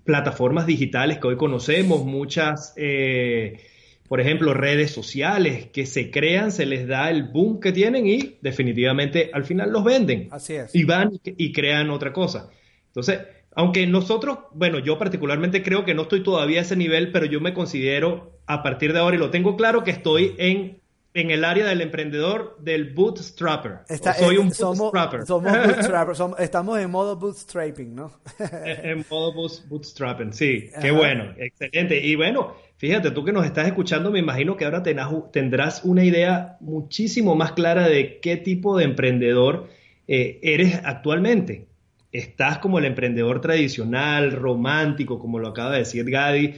plataformas 0.04 0.67
digitales 0.67 1.17
que 1.17 1.28
hoy 1.28 1.38
conocemos, 1.38 2.04
muchas, 2.04 2.74
eh, 2.76 3.62
por 4.10 4.20
ejemplo, 4.20 4.54
redes 4.54 4.91
sociales 4.91 5.67
que 5.67 5.86
se 5.86 6.12
crean, 6.12 6.52
se 6.52 6.65
les 6.65 6.86
da 6.86 7.10
el 7.10 7.24
boom 7.24 7.62
que 7.62 7.72
tienen 7.72 8.08
y 8.08 8.39
definitivamente 8.41 9.30
al 9.32 9.46
final 9.46 9.72
los 9.72 9.86
venden. 9.86 10.28
Así 10.32 10.56
es. 10.56 10.76
Y 10.76 10.84
van 10.84 11.17
y 11.24 11.54
crean 11.54 11.89
otra 11.91 12.12
cosa. 12.12 12.50
Entonces, 12.88 13.20
aunque 13.56 13.88
nosotros, 13.88 14.39
bueno, 14.54 14.80
yo 14.80 15.00
particularmente 15.00 15.63
creo 15.63 15.86
que 15.86 15.93
no 15.93 16.04
estoy 16.04 16.24
todavía 16.24 16.60
a 16.60 16.63
ese 16.63 16.76
nivel, 16.76 17.13
pero 17.13 17.26
yo 17.26 17.39
me 17.39 17.54
considero 17.54 18.38
a 18.48 18.63
partir 18.63 18.91
de 18.91 19.00
ahora 19.00 19.15
y 19.15 19.20
lo 19.20 19.30
tengo 19.30 19.56
claro 19.56 19.86
que 19.86 19.91
estoy 19.91 20.36
en 20.38 20.82
en 21.18 21.32
el 21.32 21.44
área 21.44 21.66
del 21.66 21.82
emprendedor 21.82 22.58
del 22.60 22.94
bootstrapper. 22.94 23.80
soy 24.20 24.38
un 24.38 24.50
bootstrapper. 24.50 25.26
Somos, 25.26 25.52
bootstrappers, 25.66 26.22
estamos 26.38 26.80
en 26.80 26.92
modo 26.92 27.16
bootstrapping, 27.16 27.96
¿no? 27.96 28.12
en 28.40 29.04
modo 29.10 29.34
bootstrapping, 29.34 30.32
sí. 30.32 30.70
Qué 30.80 30.92
bueno, 30.92 31.34
excelente. 31.38 32.00
Y 32.00 32.16
bueno, 32.16 32.54
fíjate, 32.78 33.10
tú 33.10 33.26
que 33.26 33.32
nos 33.32 33.48
estás 33.48 33.66
escuchando, 33.66 34.12
me 34.12 34.20
imagino 34.20 34.56
que 34.56 34.66
ahora 34.66 34.84
tendrás 34.84 35.84
una 35.84 36.06
idea 36.06 36.58
muchísimo 36.60 37.34
más 37.34 37.54
clara 37.54 37.90
de 37.90 38.20
qué 38.20 38.38
tipo 38.38 38.78
de 38.78 38.84
emprendedor 38.84 39.70
eh, 40.08 40.40
eres 40.44 40.80
actualmente. 40.84 41.66
¿Estás 42.12 42.60
como 42.60 42.78
el 42.78 42.86
emprendedor 42.86 43.42
tradicional, 43.42 44.34
romántico, 44.34 45.18
como 45.18 45.40
lo 45.40 45.48
acaba 45.48 45.72
de 45.72 45.80
decir 45.80 46.08
Gadi? 46.10 46.54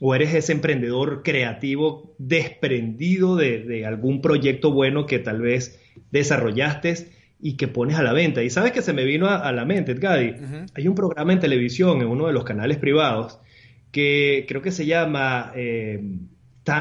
O 0.00 0.14
eres 0.14 0.34
ese 0.34 0.52
emprendedor 0.52 1.22
creativo 1.22 2.14
desprendido 2.18 3.36
de, 3.36 3.84
algún 3.86 4.22
proyecto 4.22 4.72
bueno 4.72 5.06
que 5.06 5.18
tal 5.18 5.42
vez 5.42 5.78
desarrollaste 6.10 7.10
y 7.38 7.56
que 7.56 7.68
pones 7.68 7.96
a 7.96 8.02
la 8.02 8.14
venta. 8.14 8.42
Y 8.42 8.48
sabes 8.48 8.72
que 8.72 8.80
se 8.80 8.94
me 8.94 9.04
vino 9.04 9.28
a, 9.28 9.52
la 9.52 9.64
mente, 9.66 9.94
Gadi, 9.94 10.34
hay 10.74 10.88
un 10.88 10.94
programa 10.94 11.34
en 11.34 11.40
televisión 11.40 12.00
en 12.00 12.08
uno 12.08 12.26
de 12.26 12.32
los 12.32 12.44
canales 12.44 12.78
privados 12.78 13.38
que 13.92 14.46
creo 14.48 14.62
que 14.62 14.70
se 14.70 14.86
llama 14.86 15.52
eh, 15.54 16.00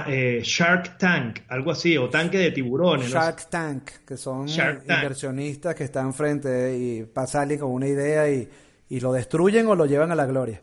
eh, 0.07 0.41
Shark 0.43 0.97
Tank, 0.97 1.39
algo 1.49 1.71
así, 1.71 1.97
o 1.97 2.09
tanque 2.09 2.37
de 2.37 2.51
tiburones. 2.51 3.09
Shark 3.09 3.49
Tank, 3.49 3.89
que 4.07 4.15
son 4.15 4.47
inversionistas 4.47 5.75
que 5.75 5.83
están 5.83 6.13
frente 6.13 6.77
y 6.77 7.03
pasan 7.03 7.57
con 7.57 7.71
una 7.71 7.87
idea 7.87 8.31
y, 8.31 8.47
y 8.87 8.99
lo 9.01 9.11
destruyen 9.11 9.67
o 9.67 9.75
lo 9.75 9.85
llevan 9.85 10.11
a 10.11 10.15
la 10.15 10.25
gloria. 10.25 10.61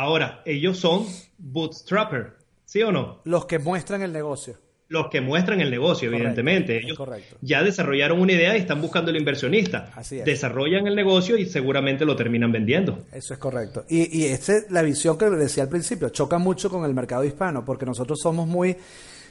Ahora, 0.00 0.40
ellos 0.46 0.78
son 0.78 1.04
bootstrapper, 1.36 2.32
¿sí 2.64 2.80
o 2.82 2.90
no? 2.90 3.20
Los 3.24 3.44
que 3.44 3.58
muestran 3.58 4.00
el 4.00 4.14
negocio. 4.14 4.56
Los 4.88 5.08
que 5.10 5.20
muestran 5.20 5.60
el 5.60 5.70
negocio, 5.70 6.08
evidentemente. 6.08 6.78
Ellos 6.78 6.98
ya 7.42 7.62
desarrollaron 7.62 8.18
una 8.18 8.32
idea 8.32 8.56
y 8.56 8.60
están 8.60 8.80
buscando 8.80 9.10
el 9.10 9.18
inversionista. 9.18 9.92
Así 9.94 10.20
es. 10.20 10.24
Desarrollan 10.24 10.86
el 10.86 10.96
negocio 10.96 11.36
y 11.36 11.44
seguramente 11.44 12.06
lo 12.06 12.16
terminan 12.16 12.50
vendiendo. 12.50 13.04
Eso 13.12 13.34
es 13.34 13.38
correcto. 13.38 13.84
Y, 13.90 14.18
y 14.18 14.24
esa 14.24 14.56
es 14.56 14.70
la 14.70 14.80
visión 14.80 15.18
que 15.18 15.28
decía 15.28 15.64
al 15.64 15.68
principio. 15.68 16.08
Choca 16.08 16.38
mucho 16.38 16.70
con 16.70 16.86
el 16.86 16.94
mercado 16.94 17.22
hispano 17.22 17.62
porque 17.62 17.84
nosotros 17.84 18.20
somos 18.22 18.48
muy 18.48 18.78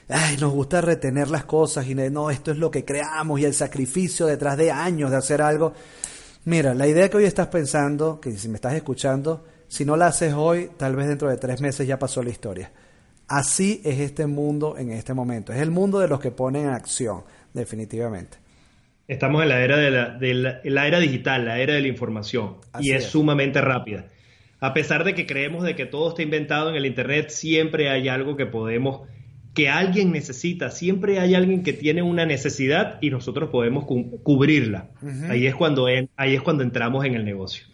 ay, 0.08 0.36
nos 0.36 0.52
gusta 0.52 0.80
retener 0.80 1.30
las 1.30 1.46
cosas 1.46 1.88
y 1.88 1.96
no, 1.96 2.30
esto 2.30 2.52
es 2.52 2.58
lo 2.58 2.70
que 2.70 2.84
creamos 2.84 3.40
y 3.40 3.44
el 3.44 3.54
sacrificio 3.54 4.26
detrás 4.26 4.56
de 4.56 4.70
años 4.70 5.10
de 5.10 5.16
hacer 5.16 5.42
algo. 5.42 5.74
Mira, 6.44 6.74
la 6.74 6.86
idea 6.86 7.10
que 7.10 7.16
hoy 7.16 7.24
estás 7.24 7.48
pensando, 7.48 8.20
que 8.20 8.30
si 8.30 8.48
me 8.48 8.54
estás 8.54 8.74
escuchando, 8.74 9.44
si 9.70 9.84
no 9.84 9.96
la 9.96 10.08
haces 10.08 10.34
hoy, 10.34 10.68
tal 10.76 10.96
vez 10.96 11.06
dentro 11.06 11.30
de 11.30 11.36
tres 11.36 11.60
meses 11.60 11.86
ya 11.86 11.96
pasó 11.96 12.24
la 12.24 12.30
historia. 12.30 12.72
Así 13.28 13.80
es 13.84 14.00
este 14.00 14.26
mundo 14.26 14.76
en 14.76 14.90
este 14.90 15.14
momento. 15.14 15.52
Es 15.52 15.60
el 15.60 15.70
mundo 15.70 16.00
de 16.00 16.08
los 16.08 16.18
que 16.18 16.32
ponen 16.32 16.64
en 16.64 16.70
acción, 16.70 17.22
definitivamente. 17.54 18.38
Estamos 19.06 19.44
en 19.44 19.48
la 19.48 19.62
era 19.62 19.76
de 19.76 20.34
la, 20.34 20.86
era 20.86 20.98
digital, 20.98 21.44
la 21.44 21.60
era 21.60 21.74
de 21.74 21.82
la 21.82 21.86
información, 21.86 22.56
y 22.80 22.90
es, 22.90 23.04
sumamente 23.04 23.60
rápida. 23.60 24.06
A 24.58 24.74
pesar 24.74 25.04
de 25.04 25.14
que 25.14 25.24
creemos 25.24 25.62
de 25.62 25.76
que 25.76 25.86
todo 25.86 26.08
está 26.08 26.22
inventado 26.22 26.70
en 26.70 26.74
el 26.74 26.84
Internet, 26.84 27.30
siempre 27.30 27.90
hay 27.90 28.08
algo 28.08 28.36
que 28.36 28.46
podemos, 28.46 29.02
que 29.54 29.68
alguien 29.68 30.10
necesita, 30.10 30.72
siempre 30.72 31.20
hay 31.20 31.36
alguien 31.36 31.62
que 31.62 31.72
tiene 31.72 32.02
una 32.02 32.26
necesidad 32.26 32.98
y 33.00 33.10
nosotros 33.10 33.50
podemos 33.50 33.84
cubrirla. 33.84 34.88
ahí, 35.28 35.46
es 35.46 35.54
cuando 35.54 35.86
ahí 35.86 36.34
es 36.34 36.42
cuando 36.42 36.64
entramos 36.64 37.04
en 37.04 37.14
el 37.14 37.24
negocio. 37.24 37.64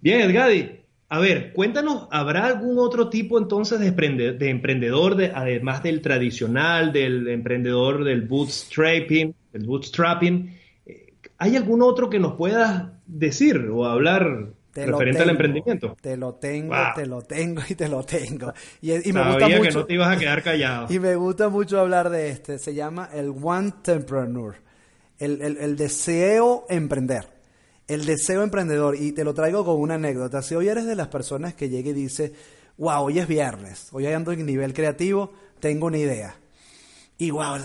Bien, 0.00 0.22
Edgadi, 0.22 0.83
a 1.08 1.18
ver, 1.18 1.52
cuéntanos, 1.52 2.08
¿habrá 2.10 2.46
algún 2.46 2.78
otro 2.78 3.08
tipo 3.08 3.38
entonces 3.38 3.78
de, 3.78 3.86
emprendedor, 3.86 5.16
de, 5.16 5.32
además 5.34 5.82
del 5.82 6.00
tradicional, 6.00 6.92
del 6.92 7.28
emprendedor 7.28 8.04
del 8.04 8.22
bootstrapping, 8.22 9.34
el 9.52 9.66
bootstrapping? 9.66 10.58
Eh, 10.86 11.12
¿Hay 11.38 11.56
algún 11.56 11.82
otro 11.82 12.08
que 12.08 12.18
nos 12.18 12.34
puedas 12.34 12.86
decir 13.06 13.68
o 13.70 13.84
hablar 13.84 14.48
referente 14.74 15.22
al 15.22 15.30
emprendimiento? 15.30 15.94
Te 16.00 16.16
lo 16.16 16.34
tengo, 16.34 16.74
te 16.94 17.06
lo 17.06 17.20
tengo 17.22 17.62
y 17.68 17.74
te 17.74 17.88
lo 17.88 18.02
tengo. 18.02 18.52
Y, 18.80 19.12
me 19.12 19.24
gusta 19.24 19.48
mucho, 19.48 19.62
que 19.62 19.70
no 19.70 19.84
te 19.84 19.94
ibas 19.94 20.16
a 20.16 20.18
quedar 20.18 20.42
callado. 20.42 20.86
Y 20.90 20.98
me 20.98 21.14
gusta 21.16 21.50
mucho 21.50 21.78
hablar 21.78 22.08
de 22.08 22.30
este. 22.30 22.58
Se 22.58 22.74
llama 22.74 23.10
el 23.12 23.28
One 23.28 23.68
Entrepreneur, 23.68 24.54
el, 25.18 25.40
el 25.42 25.76
deseo 25.76 26.64
emprender. 26.70 27.33
El 27.86 28.06
deseo 28.06 28.42
emprendedor, 28.42 28.96
y 28.96 29.12
te 29.12 29.24
lo 29.24 29.34
traigo 29.34 29.64
con 29.64 29.80
una 29.80 29.94
anécdota. 29.94 30.42
Si 30.42 30.54
hoy 30.54 30.68
eres 30.68 30.86
de 30.86 30.94
las 30.94 31.08
personas 31.08 31.54
que 31.54 31.68
llega 31.68 31.90
y 31.90 31.94
dice, 31.94 32.32
wow, 32.78 33.04
hoy 33.04 33.18
es 33.18 33.28
viernes, 33.28 33.88
hoy 33.92 34.06
ando 34.06 34.32
en 34.32 34.46
nivel 34.46 34.72
creativo, 34.72 35.32
tengo 35.60 35.86
una 35.86 35.98
idea. 35.98 36.36
Y 37.18 37.30
wow, 37.30 37.58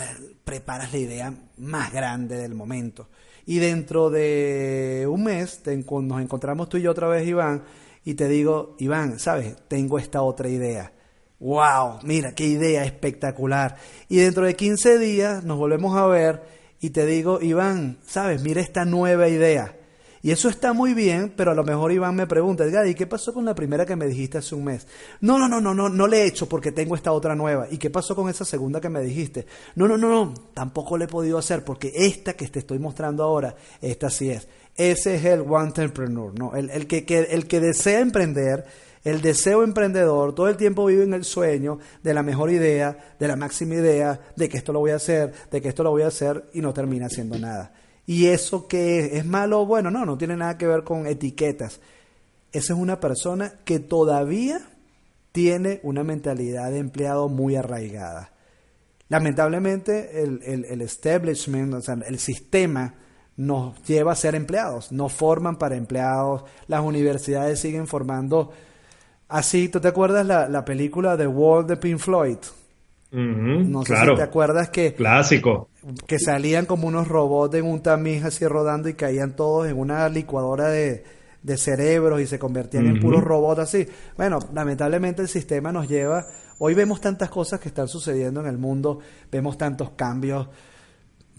preparas 0.43 0.91
la 0.91 0.99
idea 0.99 1.33
más 1.57 1.91
grande 1.91 2.37
del 2.37 2.53
momento. 2.53 3.07
Y 3.45 3.59
dentro 3.59 4.09
de 4.09 5.07
un 5.09 5.23
mes 5.23 5.61
nos 5.65 6.21
encontramos 6.21 6.69
tú 6.69 6.77
y 6.77 6.83
yo 6.83 6.91
otra 6.91 7.07
vez, 7.07 7.27
Iván, 7.27 7.63
y 8.05 8.13
te 8.13 8.27
digo, 8.27 8.75
Iván, 8.79 9.19
¿sabes? 9.19 9.55
Tengo 9.67 9.97
esta 9.97 10.21
otra 10.21 10.49
idea. 10.49 10.91
¡Wow! 11.39 11.99
Mira, 12.03 12.35
qué 12.35 12.45
idea 12.45 12.83
espectacular. 12.83 13.77
Y 14.09 14.17
dentro 14.17 14.45
de 14.45 14.55
15 14.55 14.99
días 14.99 15.43
nos 15.43 15.57
volvemos 15.57 15.95
a 15.95 16.05
ver 16.05 16.43
y 16.81 16.91
te 16.91 17.05
digo, 17.05 17.41
Iván, 17.41 17.97
¿sabes? 18.05 18.43
Mira 18.43 18.61
esta 18.61 18.85
nueva 18.85 19.29
idea. 19.29 19.78
Y 20.21 20.31
eso 20.31 20.49
está 20.49 20.73
muy 20.73 20.93
bien, 20.93 21.33
pero 21.35 21.51
a 21.51 21.55
lo 21.55 21.63
mejor 21.63 21.91
Iván 21.91 22.15
me 22.15 22.27
pregunta, 22.27 22.65
¿y 22.85 22.93
qué 22.93 23.07
pasó 23.07 23.33
con 23.33 23.45
la 23.45 23.55
primera 23.55 23.85
que 23.85 23.95
me 23.95 24.05
dijiste 24.05 24.37
hace 24.37 24.53
un 24.53 24.65
mes? 24.65 24.85
No, 25.21 25.39
no, 25.39 25.47
no, 25.47 25.61
no, 25.61 25.73
no, 25.73 25.87
no 25.87 26.07
le 26.07 26.23
he 26.23 26.25
hecho 26.27 26.47
porque 26.49 26.73
tengo 26.73 26.95
esta 26.95 27.13
otra 27.13 27.35
nueva. 27.35 27.67
¿Y 27.71 27.77
qué 27.77 27.89
pasó 27.89 28.15
con 28.15 28.29
esa 28.29 28.43
segunda 28.43 28.81
que 28.81 28.89
me 28.89 29.01
dijiste? 29.01 29.45
No, 29.75 29.87
no, 29.87 29.97
no, 29.97 30.09
no, 30.09 30.33
tampoco 30.53 30.97
le 30.97 31.05
he 31.05 31.07
podido 31.07 31.37
hacer 31.37 31.63
porque 31.63 31.93
esta 31.95 32.33
que 32.33 32.47
te 32.47 32.59
estoy 32.59 32.79
mostrando 32.79 33.23
ahora, 33.23 33.55
esta 33.81 34.09
sí 34.09 34.29
es. 34.29 34.47
Ese 34.75 35.15
es 35.15 35.25
el 35.25 35.41
one 35.41 35.67
entrepreneur, 35.67 36.37
¿no? 36.37 36.55
El, 36.55 36.69
el 36.69 36.87
que, 36.87 37.05
que, 37.05 37.19
el 37.19 37.47
que 37.47 37.61
desea 37.61 37.99
emprender, 37.99 38.65
el 39.03 39.21
deseo 39.21 39.63
emprendedor, 39.63 40.35
todo 40.35 40.49
el 40.49 40.57
tiempo 40.57 40.85
vive 40.85 41.03
en 41.03 41.13
el 41.13 41.23
sueño 41.23 41.79
de 42.03 42.13
la 42.13 42.23
mejor 42.23 42.51
idea, 42.51 43.15
de 43.17 43.27
la 43.27 43.37
máxima 43.37 43.75
idea, 43.75 44.19
de 44.35 44.49
que 44.49 44.57
esto 44.57 44.73
lo 44.73 44.79
voy 44.79 44.91
a 44.91 44.95
hacer, 44.95 45.33
de 45.49 45.61
que 45.61 45.69
esto 45.69 45.83
lo 45.83 45.91
voy 45.91 46.01
a 46.01 46.07
hacer 46.07 46.49
y 46.53 46.61
no 46.61 46.73
termina 46.73 47.05
haciendo 47.05 47.37
nada. 47.39 47.71
¿Y 48.09 48.25
eso 48.25 48.67
que 48.67 49.01
es? 49.01 49.13
¿Es 49.13 49.25
malo 49.27 49.61
o 49.61 49.65
bueno? 49.67 49.91
No, 49.91 50.03
no 50.03 50.17
tiene 50.17 50.35
nada 50.35 50.57
que 50.57 50.65
ver 50.65 50.83
con 50.83 51.05
etiquetas. 51.05 51.79
Esa 52.51 52.73
es 52.73 52.79
una 52.79 52.99
persona 52.99 53.53
que 53.65 53.77
todavía 53.77 54.61
tiene 55.31 55.79
una 55.83 56.03
mentalidad 56.03 56.71
de 56.71 56.79
empleado 56.79 57.29
muy 57.29 57.55
arraigada. 57.55 58.31
Lamentablemente 59.09 60.23
el, 60.23 60.41
el, 60.43 60.81
establishment, 60.81 61.71
o 61.75 61.81
sea, 61.81 61.99
el 62.07 62.17
sistema 62.17 62.95
nos 63.37 63.79
lleva 63.83 64.13
a 64.13 64.15
ser 64.15 64.33
empleados, 64.33 64.91
nos 64.91 65.13
forman 65.13 65.59
para 65.59 65.75
empleados, 65.75 66.45
las 66.65 66.81
universidades 66.81 67.59
siguen 67.59 67.85
formando 67.85 68.51
así, 69.27 69.69
¿tú 69.69 69.79
te 69.79 69.87
acuerdas 69.87 70.25
la, 70.25 70.49
la 70.49 70.65
película 70.65 71.15
The 71.15 71.27
World 71.27 71.69
de 71.69 71.77
Pink 71.77 71.99
Floyd? 71.99 72.37
No 73.11 73.83
sé 73.83 73.95
si 73.95 74.15
te 74.15 74.21
acuerdas 74.21 74.69
que... 74.69 74.93
Clásico. 74.93 75.69
Que 76.07 76.19
salían 76.19 76.65
como 76.65 76.87
unos 76.87 77.07
robots 77.07 77.55
en 77.55 77.65
un 77.65 77.81
tamiz 77.81 78.23
así 78.23 78.45
rodando 78.47 78.89
y 78.89 78.93
caían 78.93 79.35
todos 79.35 79.67
en 79.67 79.77
una 79.77 80.07
licuadora 80.09 80.69
de, 80.69 81.03
de 81.41 81.57
cerebros 81.57 82.21
y 82.21 82.27
se 82.27 82.37
convertían 82.37 82.87
en 82.87 82.99
puros 82.99 83.23
robots 83.23 83.61
así. 83.61 83.87
Bueno, 84.17 84.39
lamentablemente 84.53 85.21
el 85.21 85.27
sistema 85.27 85.71
nos 85.71 85.87
lleva, 85.87 86.25
hoy 86.59 86.73
vemos 86.73 87.01
tantas 87.01 87.29
cosas 87.29 87.59
que 87.59 87.69
están 87.69 87.87
sucediendo 87.87 88.41
en 88.41 88.47
el 88.47 88.57
mundo, 88.57 88.99
vemos 89.31 89.57
tantos 89.57 89.91
cambios, 89.91 90.47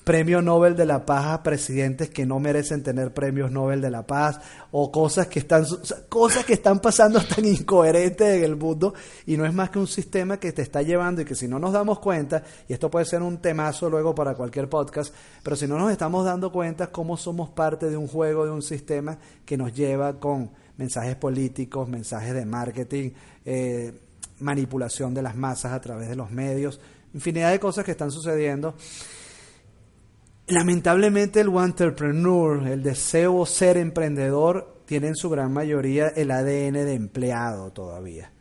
premio 0.05 0.41
Nobel 0.43 0.77
de 0.77 0.87
la 0.87 1.05
Paz 1.05 1.27
a 1.27 1.43
presidentes 1.43 2.11
que 2.11 2.25
no 2.27 2.41
merecen 2.41 2.83
tener 2.83 3.13
premios 3.13 3.51
Nobel 3.51 3.81
de 3.81 3.91
la 3.91 4.07
Paz 4.07 4.41
o 4.73 4.91
cosas 4.91 5.27
que 5.27 5.41
están 5.41 5.65
cosas 6.09 6.45
que 6.45 6.55
están 6.55 6.81
pasando 6.81 7.21
tan 7.35 7.45
incoherentes 7.45 8.39
en 8.39 8.45
el 8.45 8.57
mundo 8.57 8.95
y 9.27 9.37
no 9.37 9.45
es 9.45 9.53
más 9.53 9.71
que 9.71 9.79
un 9.79 9.87
sistema 9.87 10.39
que 10.39 10.53
te 10.53 10.63
está 10.63 10.83
llevando 10.83 11.23
y 11.23 11.25
que 11.25 11.35
si 11.35 11.49
no 11.49 11.59
nos 11.59 11.73
damos 11.73 11.99
cuenta 12.01 12.43
y 12.69 12.73
esto 12.73 12.91
puede 12.91 13.05
ser 13.05 13.23
un 13.23 13.39
temazo 13.39 13.91
luego 13.91 14.15
para 14.15 14.35
cualquier 14.35 14.69
podcast 14.69 15.15
pero 15.43 15.57
si 15.57 15.67
no 15.67 15.79
nos 15.79 15.93
estamos 15.93 16.25
dando 16.25 16.51
cuenta 16.51 16.89
cómo 16.89 17.17
somos 17.17 17.51
parte 17.51 17.91
de 17.91 17.97
un 17.97 18.09
juego 18.09 18.45
de 18.45 18.51
un 18.51 18.63
sistema 18.63 19.19
que 19.45 19.57
nos 19.57 19.75
lleva 19.75 20.19
con 20.19 20.51
mensajes 20.77 21.17
políticos 21.17 21.89
mensajes 21.89 22.35
de 22.35 22.47
marketing 22.47 23.11
eh, 23.45 23.93
manipulación 24.41 25.13
de 25.13 25.23
las 25.23 25.37
masas 25.37 25.73
a 25.73 25.81
través 25.81 26.09
de 26.09 26.17
los 26.17 26.31
medios 26.31 26.81
infinidad 27.13 27.51
de 27.51 27.61
cosas 27.61 27.85
que 27.85 27.91
están 27.91 28.11
sucediendo 28.11 28.75
Lamentablemente 30.51 31.41
el 31.41 31.49
entrepreneur, 31.57 32.67
el 32.67 32.83
deseo 32.83 33.47
ser 33.47 33.77
emprendedor, 33.77 34.83
tiene 34.85 35.07
en 35.07 35.15
su 35.15 35.31
gran 35.31 35.53
mayoría 35.53 36.09
el 36.09 36.33
ADN 36.33 36.73
de 36.73 36.95
empleado 36.95 37.71
todavía. 37.71 38.33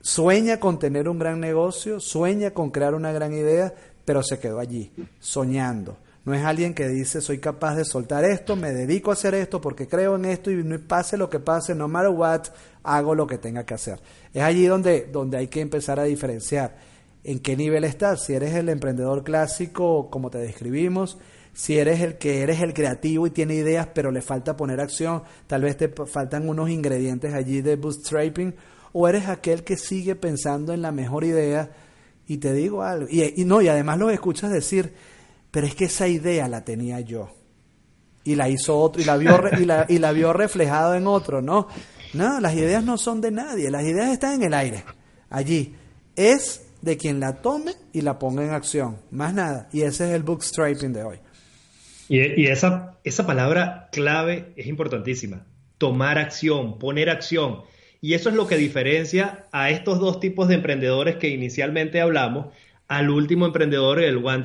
Sueña 0.00 0.58
con 0.58 0.78
tener 0.78 1.06
un 1.06 1.18
gran 1.18 1.40
negocio, 1.40 2.00
sueña 2.00 2.52
con 2.52 2.70
crear 2.70 2.94
una 2.94 3.12
gran 3.12 3.34
idea, 3.34 3.74
pero 4.06 4.22
se 4.22 4.38
quedó 4.38 4.58
allí, 4.58 4.90
soñando. 5.18 5.98
No 6.24 6.32
es 6.32 6.42
alguien 6.42 6.72
que 6.72 6.88
dice 6.88 7.20
soy 7.20 7.40
capaz 7.40 7.74
de 7.74 7.84
soltar 7.84 8.24
esto, 8.24 8.56
me 8.56 8.72
dedico 8.72 9.10
a 9.10 9.12
hacer 9.12 9.34
esto 9.34 9.60
porque 9.60 9.86
creo 9.86 10.16
en 10.16 10.24
esto 10.24 10.50
y 10.50 10.62
pase 10.78 11.18
lo 11.18 11.28
que 11.28 11.40
pase, 11.40 11.74
no 11.74 11.88
matter 11.88 12.08
what, 12.08 12.44
hago 12.82 13.14
lo 13.14 13.26
que 13.26 13.36
tenga 13.36 13.66
que 13.66 13.74
hacer. 13.74 14.00
Es 14.32 14.42
allí 14.42 14.64
donde, 14.64 15.10
donde 15.12 15.36
hay 15.36 15.48
que 15.48 15.60
empezar 15.60 16.00
a 16.00 16.04
diferenciar 16.04 16.93
en 17.24 17.40
qué 17.40 17.56
nivel 17.56 17.84
estás. 17.84 18.24
Si 18.24 18.34
eres 18.34 18.54
el 18.54 18.68
emprendedor 18.68 19.24
clásico, 19.24 20.10
como 20.10 20.30
te 20.30 20.38
describimos, 20.38 21.18
si 21.54 21.78
eres 21.78 22.00
el 22.00 22.18
que 22.18 22.42
eres 22.42 22.60
el 22.60 22.74
creativo 22.74 23.26
y 23.26 23.30
tiene 23.30 23.54
ideas, 23.54 23.88
pero 23.94 24.10
le 24.10 24.20
falta 24.20 24.56
poner 24.56 24.80
acción, 24.80 25.22
tal 25.46 25.62
vez 25.62 25.76
te 25.76 25.88
faltan 25.88 26.48
unos 26.48 26.68
ingredientes 26.68 27.32
allí 27.32 27.62
de 27.62 27.76
bootstrapping, 27.76 28.54
o 28.92 29.08
eres 29.08 29.28
aquel 29.28 29.64
que 29.64 29.76
sigue 29.76 30.14
pensando 30.16 30.72
en 30.72 30.82
la 30.82 30.92
mejor 30.92 31.24
idea 31.24 31.70
y 32.26 32.38
te 32.38 32.52
digo 32.52 32.82
algo, 32.82 33.06
y, 33.08 33.44
no, 33.44 33.60
y 33.60 33.68
además 33.68 33.98
lo 33.98 34.10
escuchas 34.10 34.50
decir, 34.50 34.94
pero 35.50 35.66
es 35.66 35.74
que 35.74 35.84
esa 35.84 36.08
idea 36.08 36.48
la 36.48 36.64
tenía 36.64 37.00
yo. 37.00 37.30
Y 38.24 38.34
la 38.34 38.48
hizo 38.48 38.78
otro, 38.78 39.02
y 39.02 39.04
la 39.04 39.16
vio, 39.16 39.38
y 39.60 39.64
la, 39.66 39.86
y 39.88 39.98
la 39.98 40.12
vio 40.12 40.32
reflejado 40.32 40.94
en 40.94 41.06
otro, 41.06 41.42
¿no? 41.42 41.68
No, 42.14 42.40
las 42.40 42.54
ideas 42.54 42.82
no 42.82 42.96
son 42.96 43.20
de 43.20 43.30
nadie, 43.30 43.70
las 43.70 43.84
ideas 43.84 44.10
están 44.10 44.34
en 44.34 44.44
el 44.44 44.54
aire, 44.54 44.84
allí. 45.28 45.76
Es 46.16 46.63
de 46.84 46.96
quien 46.96 47.18
la 47.18 47.40
tome 47.40 47.72
y 47.92 48.02
la 48.02 48.18
ponga 48.18 48.44
en 48.44 48.50
acción, 48.50 48.98
más 49.10 49.34
nada. 49.34 49.68
Y 49.72 49.82
ese 49.82 50.08
es 50.08 50.14
el 50.14 50.22
bootstrapping 50.22 50.92
de 50.92 51.02
hoy. 51.02 51.16
Y, 52.08 52.46
esa, 52.46 52.98
esa 53.02 53.26
palabra 53.26 53.88
clave 53.90 54.52
es 54.56 54.66
importantísima. 54.66 55.46
Tomar 55.78 56.18
acción, 56.18 56.78
poner 56.78 57.08
acción. 57.08 57.62
Y 58.00 58.12
eso 58.12 58.28
es 58.28 58.34
lo 58.34 58.46
que 58.46 58.56
diferencia 58.56 59.46
a 59.50 59.70
estos 59.70 59.98
dos 59.98 60.20
tipos 60.20 60.48
de 60.48 60.56
emprendedores 60.56 61.16
que 61.16 61.28
inicialmente 61.28 62.02
hablamos, 62.02 62.48
al 62.86 63.08
último 63.08 63.46
emprendedor, 63.46 64.02
el 64.02 64.18
One 64.18 64.44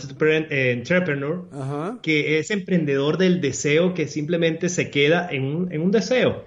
Entrepreneur, 0.49 1.99
que 2.01 2.39
es 2.39 2.51
emprendedor 2.51 3.17
del 3.17 3.41
deseo 3.41 3.93
que 3.93 4.07
simplemente 4.07 4.69
se 4.69 4.89
queda 4.89 5.27
en 5.29 5.43
un, 5.43 5.73
en 5.73 5.81
un 5.81 5.91
deseo. 5.91 6.45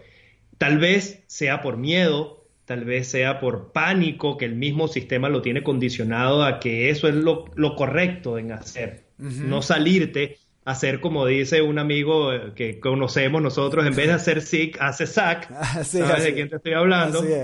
Tal 0.57 0.79
vez 0.79 1.23
sea 1.27 1.61
por 1.61 1.77
miedo, 1.77 2.42
tal 2.65 2.85
vez 2.85 3.09
sea 3.09 3.41
por 3.41 3.73
pánico, 3.73 4.37
que 4.37 4.45
el 4.45 4.55
mismo 4.55 4.89
sistema 4.89 5.29
lo 5.29 5.43
tiene 5.43 5.63
condicionado 5.63 6.45
a 6.45 6.61
que 6.61 6.91
eso 6.91 7.09
es 7.09 7.15
lo, 7.15 7.47
lo 7.55 7.77
correcto 7.77 8.39
en 8.39 8.53
hacer, 8.53 9.05
no 9.19 9.63
salirte 9.63 10.39
hacer 10.65 11.01
como 11.01 11.27
dice 11.27 11.63
un 11.63 11.79
amigo 11.79 12.33
eh, 12.33 12.53
que 12.55 12.79
conocemos 12.79 13.43
nosotros, 13.43 13.87
en 13.87 13.97
vez 13.97 14.07
de 14.07 14.13
hacer 14.13 14.43
SIC, 14.43 14.81
hace 14.81 15.07
SAC. 15.07 15.49
¿Sabes 15.85 16.25
de 16.25 16.35
quién 16.35 16.49
te 16.49 16.57
estoy 16.57 16.75
hablando? 16.75 17.25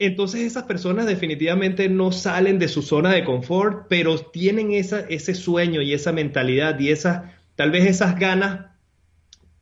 Entonces 0.00 0.42
esas 0.42 0.62
personas 0.62 1.06
definitivamente 1.06 1.88
no 1.88 2.12
salen 2.12 2.60
de 2.60 2.68
su 2.68 2.82
zona 2.82 3.12
de 3.12 3.24
confort, 3.24 3.86
pero 3.88 4.16
tienen 4.16 4.72
esa, 4.72 5.00
ese 5.00 5.34
sueño 5.34 5.82
y 5.82 5.92
esa 5.92 6.12
mentalidad 6.12 6.78
y 6.78 6.90
esas, 6.90 7.32
tal 7.56 7.72
vez 7.72 7.84
esas 7.84 8.16
ganas, 8.16 8.66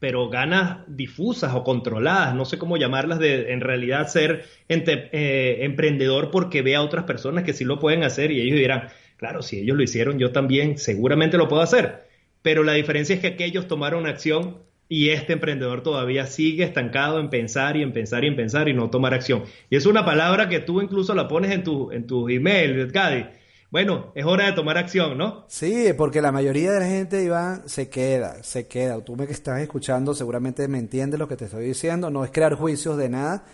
pero 0.06 0.28
ganas 0.28 0.84
difusas 0.86 1.52
o 1.56 1.64
controladas, 1.64 2.32
no 2.36 2.44
sé 2.44 2.58
cómo 2.58 2.76
llamarlas, 2.76 3.18
de 3.18 3.52
en 3.52 3.60
realidad 3.60 4.06
ser 4.06 4.44
eh, 4.68 5.58
emprendedor 5.62 6.30
porque 6.30 6.62
ve 6.62 6.76
a 6.76 6.82
otras 6.82 7.06
personas 7.06 7.42
que 7.42 7.52
sí 7.52 7.64
lo 7.64 7.80
pueden 7.80 8.04
hacer 8.04 8.30
y 8.30 8.40
ellos 8.40 8.56
dirán, 8.56 8.88
Claro, 9.16 9.42
si 9.42 9.58
ellos 9.58 9.76
lo 9.76 9.82
hicieron, 9.82 10.18
yo 10.20 10.30
también 10.30 10.78
seguramente 10.78 11.38
lo 11.38 11.48
puedo 11.48 11.62
hacer. 11.62 12.06
Pero 12.42 12.62
la 12.62 12.74
diferencia 12.74 13.14
es 13.14 13.20
que 13.20 13.28
aquellos 13.28 13.66
tomaron 13.66 14.06
acción 14.06 14.58
y 14.88 15.08
este 15.08 15.32
emprendedor 15.32 15.82
todavía 15.82 16.26
sigue 16.26 16.62
estancado 16.62 17.18
en 17.18 17.30
pensar 17.30 17.76
y 17.76 17.82
en 17.82 17.92
pensar 17.92 18.24
y 18.24 18.28
en 18.28 18.36
pensar 18.36 18.68
y 18.68 18.74
no 18.74 18.90
tomar 18.90 19.14
acción. 19.14 19.42
Y 19.70 19.74
es 19.74 19.86
una 19.86 20.04
palabra 20.04 20.48
que 20.48 20.60
tú 20.60 20.80
incluso 20.80 21.14
la 21.16 21.26
pones 21.26 21.50
en 21.50 21.64
tu, 21.64 21.90
en 21.90 22.06
tu 22.06 22.28
email, 22.28 22.92
Gadi. 22.92 23.24
Bueno, 23.70 24.12
es 24.14 24.24
hora 24.24 24.46
de 24.46 24.52
tomar 24.52 24.78
acción, 24.78 25.18
¿no? 25.18 25.44
Sí, 25.48 25.92
porque 25.96 26.22
la 26.22 26.30
mayoría 26.30 26.72
de 26.72 26.80
la 26.80 26.86
gente, 26.86 27.22
Iván, 27.22 27.68
se 27.68 27.88
queda, 27.88 28.42
se 28.42 28.68
queda. 28.68 29.00
Tú 29.00 29.16
me 29.16 29.26
que 29.26 29.32
estás 29.32 29.60
escuchando 29.60 30.14
seguramente 30.14 30.68
me 30.68 30.78
entiendes 30.78 31.18
lo 31.18 31.26
que 31.26 31.36
te 31.36 31.46
estoy 31.46 31.66
diciendo. 31.66 32.10
No 32.10 32.24
es 32.24 32.30
crear 32.30 32.54
juicios 32.54 32.96
de 32.96 33.08
nada, 33.08 33.44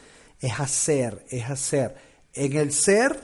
es 0.40 0.60
hacer, 0.60 1.24
es 1.30 1.48
hacer. 1.48 1.94
En 2.34 2.52
el 2.54 2.72
ser 2.72 3.18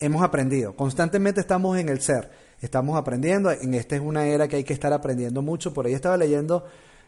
hemos 0.00 0.22
aprendido. 0.22 0.74
Constantemente 0.74 1.40
estamos 1.40 1.78
en 1.78 1.90
el 1.90 2.00
ser, 2.00 2.30
estamos 2.60 2.96
aprendiendo. 2.96 3.50
En 3.50 3.74
esta 3.74 3.94
es 3.96 4.00
una 4.00 4.26
era 4.26 4.48
que 4.48 4.56
hay 4.56 4.64
que 4.64 4.72
estar 4.72 4.92
aprendiendo 4.92 5.42
mucho. 5.42 5.74
Por 5.74 5.86
ahí 5.86 5.92
estaba 5.92 6.16
leyendo 6.16 6.64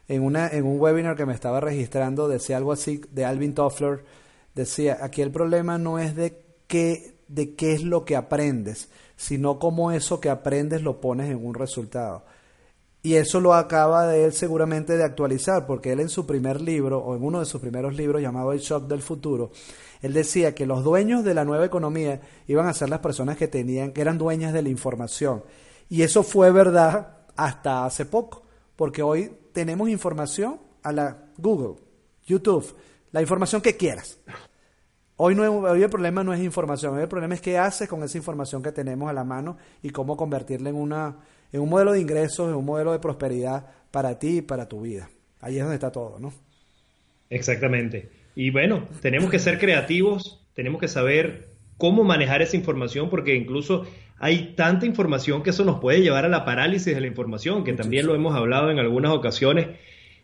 en, 0.06 0.22
una, 0.22 0.48
en 0.48 0.64
un 0.64 0.78
webinar 0.78 1.16
que 1.16 1.26
me 1.26 1.34
estaba 1.34 1.60
registrando, 1.60 2.28
decía 2.28 2.58
algo 2.58 2.72
así 2.72 3.00
de 3.10 3.24
Alvin 3.24 3.54
Toffler. 3.54 4.04
Decía, 4.54 4.98
aquí 5.00 5.22
el 5.22 5.30
problema 5.30 5.78
no 5.78 5.98
es 5.98 6.14
de 6.14 6.44
qué, 6.66 7.11
de 7.32 7.54
qué 7.54 7.72
es 7.72 7.82
lo 7.82 8.04
que 8.04 8.16
aprendes, 8.16 8.90
sino 9.16 9.58
cómo 9.58 9.90
eso 9.90 10.20
que 10.20 10.28
aprendes 10.28 10.82
lo 10.82 11.00
pones 11.00 11.30
en 11.30 11.44
un 11.44 11.54
resultado. 11.54 12.24
Y 13.02 13.14
eso 13.14 13.40
lo 13.40 13.54
acaba 13.54 14.06
de 14.06 14.24
él 14.24 14.32
seguramente 14.32 14.96
de 14.96 15.02
actualizar, 15.02 15.66
porque 15.66 15.92
él 15.92 16.00
en 16.00 16.08
su 16.08 16.26
primer 16.26 16.60
libro, 16.60 16.98
o 16.98 17.16
en 17.16 17.24
uno 17.24 17.40
de 17.40 17.46
sus 17.46 17.60
primeros 17.60 17.96
libros 17.96 18.22
llamado 18.22 18.52
El 18.52 18.60
Shock 18.60 18.86
del 18.86 19.02
Futuro, 19.02 19.50
él 20.02 20.12
decía 20.12 20.54
que 20.54 20.66
los 20.66 20.84
dueños 20.84 21.24
de 21.24 21.34
la 21.34 21.44
nueva 21.44 21.64
economía 21.64 22.20
iban 22.46 22.66
a 22.66 22.74
ser 22.74 22.90
las 22.90 23.00
personas 23.00 23.36
que 23.36 23.48
tenían, 23.48 23.92
que 23.92 24.02
eran 24.02 24.18
dueñas 24.18 24.52
de 24.52 24.62
la 24.62 24.68
información. 24.68 25.42
Y 25.88 26.02
eso 26.02 26.22
fue 26.22 26.52
verdad 26.52 27.18
hasta 27.34 27.86
hace 27.86 28.04
poco, 28.04 28.42
porque 28.76 29.02
hoy 29.02 29.32
tenemos 29.52 29.88
información 29.88 30.60
a 30.82 30.92
la 30.92 31.30
Google, 31.38 31.80
YouTube, 32.26 32.76
la 33.10 33.20
información 33.20 33.62
que 33.62 33.76
quieras. 33.76 34.18
Hoy, 35.24 35.36
no, 35.36 35.58
hoy 35.58 35.80
el 35.80 35.88
problema 35.88 36.24
no 36.24 36.34
es 36.34 36.40
información, 36.40 36.96
hoy 36.96 37.02
el 37.02 37.08
problema 37.08 37.32
es 37.34 37.40
qué 37.40 37.56
haces 37.56 37.88
con 37.88 38.02
esa 38.02 38.18
información 38.18 38.60
que 38.60 38.72
tenemos 38.72 39.08
a 39.08 39.12
la 39.12 39.22
mano 39.22 39.56
y 39.80 39.90
cómo 39.90 40.16
convertirla 40.16 40.68
en, 40.68 40.74
una, 40.74 41.16
en 41.52 41.60
un 41.60 41.68
modelo 41.68 41.92
de 41.92 42.00
ingresos, 42.00 42.48
en 42.48 42.56
un 42.56 42.64
modelo 42.64 42.90
de 42.90 42.98
prosperidad 42.98 43.66
para 43.92 44.18
ti 44.18 44.38
y 44.38 44.42
para 44.42 44.68
tu 44.68 44.80
vida. 44.80 45.10
Ahí 45.40 45.58
es 45.58 45.60
donde 45.60 45.76
está 45.76 45.92
todo, 45.92 46.18
¿no? 46.18 46.34
Exactamente. 47.30 48.10
Y 48.34 48.50
bueno, 48.50 48.88
tenemos 49.00 49.30
que 49.30 49.38
ser 49.38 49.60
creativos, 49.60 50.44
tenemos 50.54 50.80
que 50.80 50.88
saber 50.88 51.50
cómo 51.78 52.02
manejar 52.02 52.42
esa 52.42 52.56
información, 52.56 53.08
porque 53.08 53.36
incluso 53.36 53.86
hay 54.18 54.54
tanta 54.56 54.86
información 54.86 55.44
que 55.44 55.50
eso 55.50 55.64
nos 55.64 55.78
puede 55.78 56.00
llevar 56.00 56.24
a 56.24 56.28
la 56.28 56.44
parálisis 56.44 56.96
de 56.96 57.00
la 57.00 57.06
información, 57.06 57.62
que 57.62 57.74
también 57.74 58.08
lo 58.08 58.16
hemos 58.16 58.34
hablado 58.34 58.72
en 58.72 58.80
algunas 58.80 59.12
ocasiones. 59.12 59.68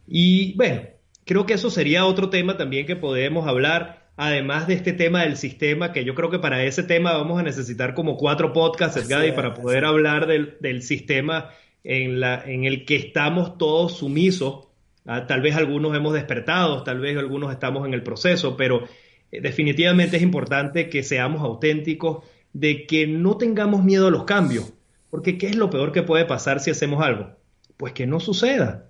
Y 0.09 0.57
bueno, 0.57 0.81
creo 1.25 1.47
que 1.47 1.55
eso 1.55 1.71
sería 1.71 2.05
otro 2.05 2.31
tema 2.31 2.57
también 2.57 2.85
que 2.85 2.97
podemos 2.97 3.47
hablar, 3.47 4.08
además 4.19 4.67
de 4.67 4.75
este 4.75 4.93
tema 4.93 5.23
del 5.23 5.37
sistema, 5.37 5.93
que 5.93 6.05
yo 6.05 6.15
creo 6.17 6.29
que 6.29 6.41
para 6.41 6.65
ese 6.65 6.83
tema 6.83 7.13
vamos 7.13 7.39
a 7.39 7.45
necesitar 7.45 7.95
como 7.95 8.17
cuatro 8.17 8.53
podcasts, 8.53 8.97
Edgadi, 8.97 9.31
para 9.31 9.55
poder 9.55 9.85
hablar 9.85 10.27
del, 10.27 10.57
del 10.61 10.83
sistema 10.83 11.51
en, 11.85 12.19
la, 12.19 12.43
en 12.45 12.65
el 12.65 12.85
que 12.85 12.97
estamos 12.97 13.57
todos 13.59 13.97
sumisos. 13.97 14.67
Ah, 15.07 15.29
tal 15.29 15.41
vez 15.41 15.55
algunos 15.55 15.97
hemos 15.97 16.15
despertado, 16.15 16.83
tal 16.83 16.99
vez 16.99 17.17
algunos 17.17 17.53
estamos 17.53 17.87
en 17.87 17.95
el 17.95 18.03
proceso, 18.03 18.57
pero 18.57 18.89
eh, 19.31 19.41
definitivamente 19.41 20.17
es 20.17 20.23
importante 20.25 20.91
que 20.91 21.05
seamos 21.05 21.43
auténticos, 21.43 22.25
de 22.53 22.87
que 22.87 23.07
no 23.07 23.37
tengamos 23.37 23.85
miedo 23.85 24.09
a 24.09 24.11
los 24.11 24.25
cambios, 24.25 24.73
porque 25.11 25.39
¿qué 25.39 25.47
es 25.47 25.55
lo 25.55 25.71
peor 25.71 25.93
que 25.93 26.03
puede 26.03 26.25
pasar 26.25 26.59
si 26.59 26.73
hacemos 26.73 27.05
algo? 27.05 27.37
Pues 27.77 27.93
que 27.93 28.09
no 28.09 28.19
suceda. 28.19 28.89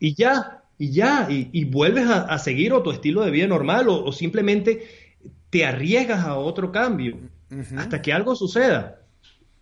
Y 0.00 0.14
ya, 0.14 0.63
y 0.78 0.90
ya, 0.90 1.28
y, 1.30 1.64
vuelves 1.64 2.06
a, 2.08 2.36
seguir 2.38 2.72
o 2.72 2.82
tu 2.82 2.90
estilo 2.90 3.24
de 3.24 3.30
vida 3.30 3.46
normal 3.46 3.86
o, 3.88 4.10
simplemente 4.12 4.86
te 5.50 5.64
arriesgas 5.64 6.24
a 6.24 6.36
otro 6.36 6.72
cambio 6.72 7.18
hasta 7.76 8.02
que 8.02 8.12
algo 8.12 8.34
suceda. 8.34 9.00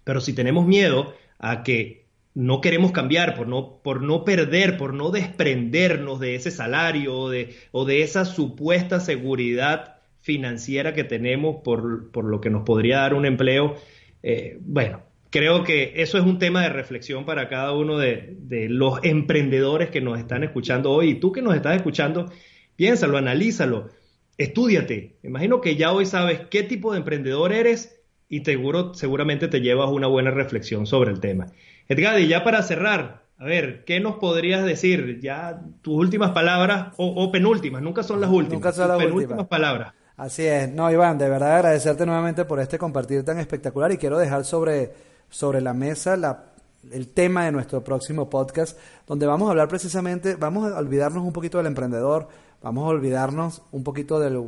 Pero 0.05 0.21
si 0.21 0.33
tenemos 0.33 0.67
miedo 0.67 1.15
a 1.39 1.63
que 1.63 2.07
no 2.35 2.61
queremos 2.61 2.93
cambiar, 2.93 3.35
por 3.35 3.47
no, 3.47 3.81
por 3.83 4.03
no 4.03 4.25
perder, 4.25 4.79
por 4.79 4.95
no 4.95 5.11
desprendernos 5.11 6.19
de 6.19 6.35
ese 6.35 6.51
salario 6.51 7.15
o 7.15 7.31
de, 7.31 7.55
o 7.73 7.85
de 7.85 8.03
esa 8.03 8.25
supuesta 8.25 9.01
seguridad 9.01 9.97
financiera 10.23 10.95
que 10.95 11.05
tenemos 11.05 11.57
por, 11.63 12.11
por 12.11 12.25
lo 12.25 12.41
que 12.41 12.49
nos 12.49 12.63
podría 12.63 12.99
dar 12.99 13.15
un 13.15 13.27
empleo, 13.27 13.77
eh, 14.23 14.57
bueno, 14.61 15.03
creo 15.33 15.65
que 15.65 15.95
eso 15.97 16.19
es 16.19 16.25
un 16.25 16.39
tema 16.39 16.63
de 16.63 16.69
reflexión 16.69 17.25
para 17.25 17.49
cada 17.49 17.73
uno 17.73 17.99
de, 17.99 18.37
de, 18.39 18.69
los 18.69 19.01
emprendedores 19.03 19.89
que 19.91 20.03
nos 20.03 20.19
están 20.19 20.45
escuchando 20.45 20.93
hoy. 20.93 21.11
Y 21.11 21.15
tú 21.15 21.33
que 21.33 21.41
nos 21.41 21.57
estás 21.57 21.75
escuchando, 21.75 22.31
piénsalo, 22.77 23.17
analízalo, 23.17 23.89
estudiate. 24.37 25.17
Imagino 25.23 25.63
que 25.63 25.75
ya 25.77 25.91
hoy 25.91 26.05
sabes 26.05 26.43
qué 26.51 26.63
tipo 26.63 26.93
de 26.93 26.99
emprendedor 26.99 27.53
eres 27.53 27.99
y 28.29 28.45
seguro, 28.45 28.95
seguramente 28.95 29.49
te 29.49 29.61
llevas 29.61 29.91
una 29.91 30.07
buena 30.07 30.31
reflexión 30.31 30.87
sobre 30.87 31.11
el 31.11 31.21
tema. 31.21 31.47
Edgar, 31.89 32.21
y 32.21 32.29
ya 32.29 32.45
para 32.45 32.63
cerrar, 32.63 33.25
a 33.39 33.45
ver, 33.45 33.85
¿qué 33.85 34.01
nos 34.01 34.17
podrías 34.17 34.65
decir? 34.65 35.19
Ya 35.21 35.63
tus 35.81 35.95
últimas 35.95 36.33
palabras 36.33 36.95
o, 36.99 37.33
penúltimas, 37.33 37.83
nunca 37.83 38.03
son 38.03 38.21
las 38.21 38.31
últimas. 38.31 38.55
Nunca 38.55 38.73
son 38.73 38.89
las 38.89 38.99
penúltimas 38.99 39.47
palabras. 39.47 39.95
Así 40.17 40.45
es. 40.45 40.71
No, 40.71 40.91
Iván, 40.91 41.19
de 41.19 41.29
verdad 41.29 41.57
agradecerte 41.57 42.07
nuevamente 42.07 42.45
por 42.45 42.61
este 42.61 42.79
compartir 42.79 43.25
tan 43.25 43.39
espectacular 43.39 43.91
y 43.93 43.97
quiero 43.97 44.19
dejar 44.19 44.45
sobre, 44.45 44.93
sobre 45.33 45.61
la 45.61 45.75
mesa 45.75 46.17
la, 46.17 46.53
el 46.93 47.09
tema 47.09 47.47
de 47.47 47.53
nuestro 47.53 47.83
próximo 47.83 48.31
podcast, 48.31 48.79
donde 49.07 49.27
vamos 49.27 49.49
a 49.49 49.51
hablar 49.51 49.67
precisamente, 49.67 50.37
vamos 50.37 50.71
a 50.71 50.79
olvidarnos 50.79 51.25
un 51.25 51.33
poquito 51.33 51.59
del 51.59 51.67
emprendedor, 51.67 52.29
vamos 52.63 52.85
a 52.85 52.89
olvidarnos 52.89 53.63
un 53.73 53.83
poquito 53.83 54.21
del 54.21 54.41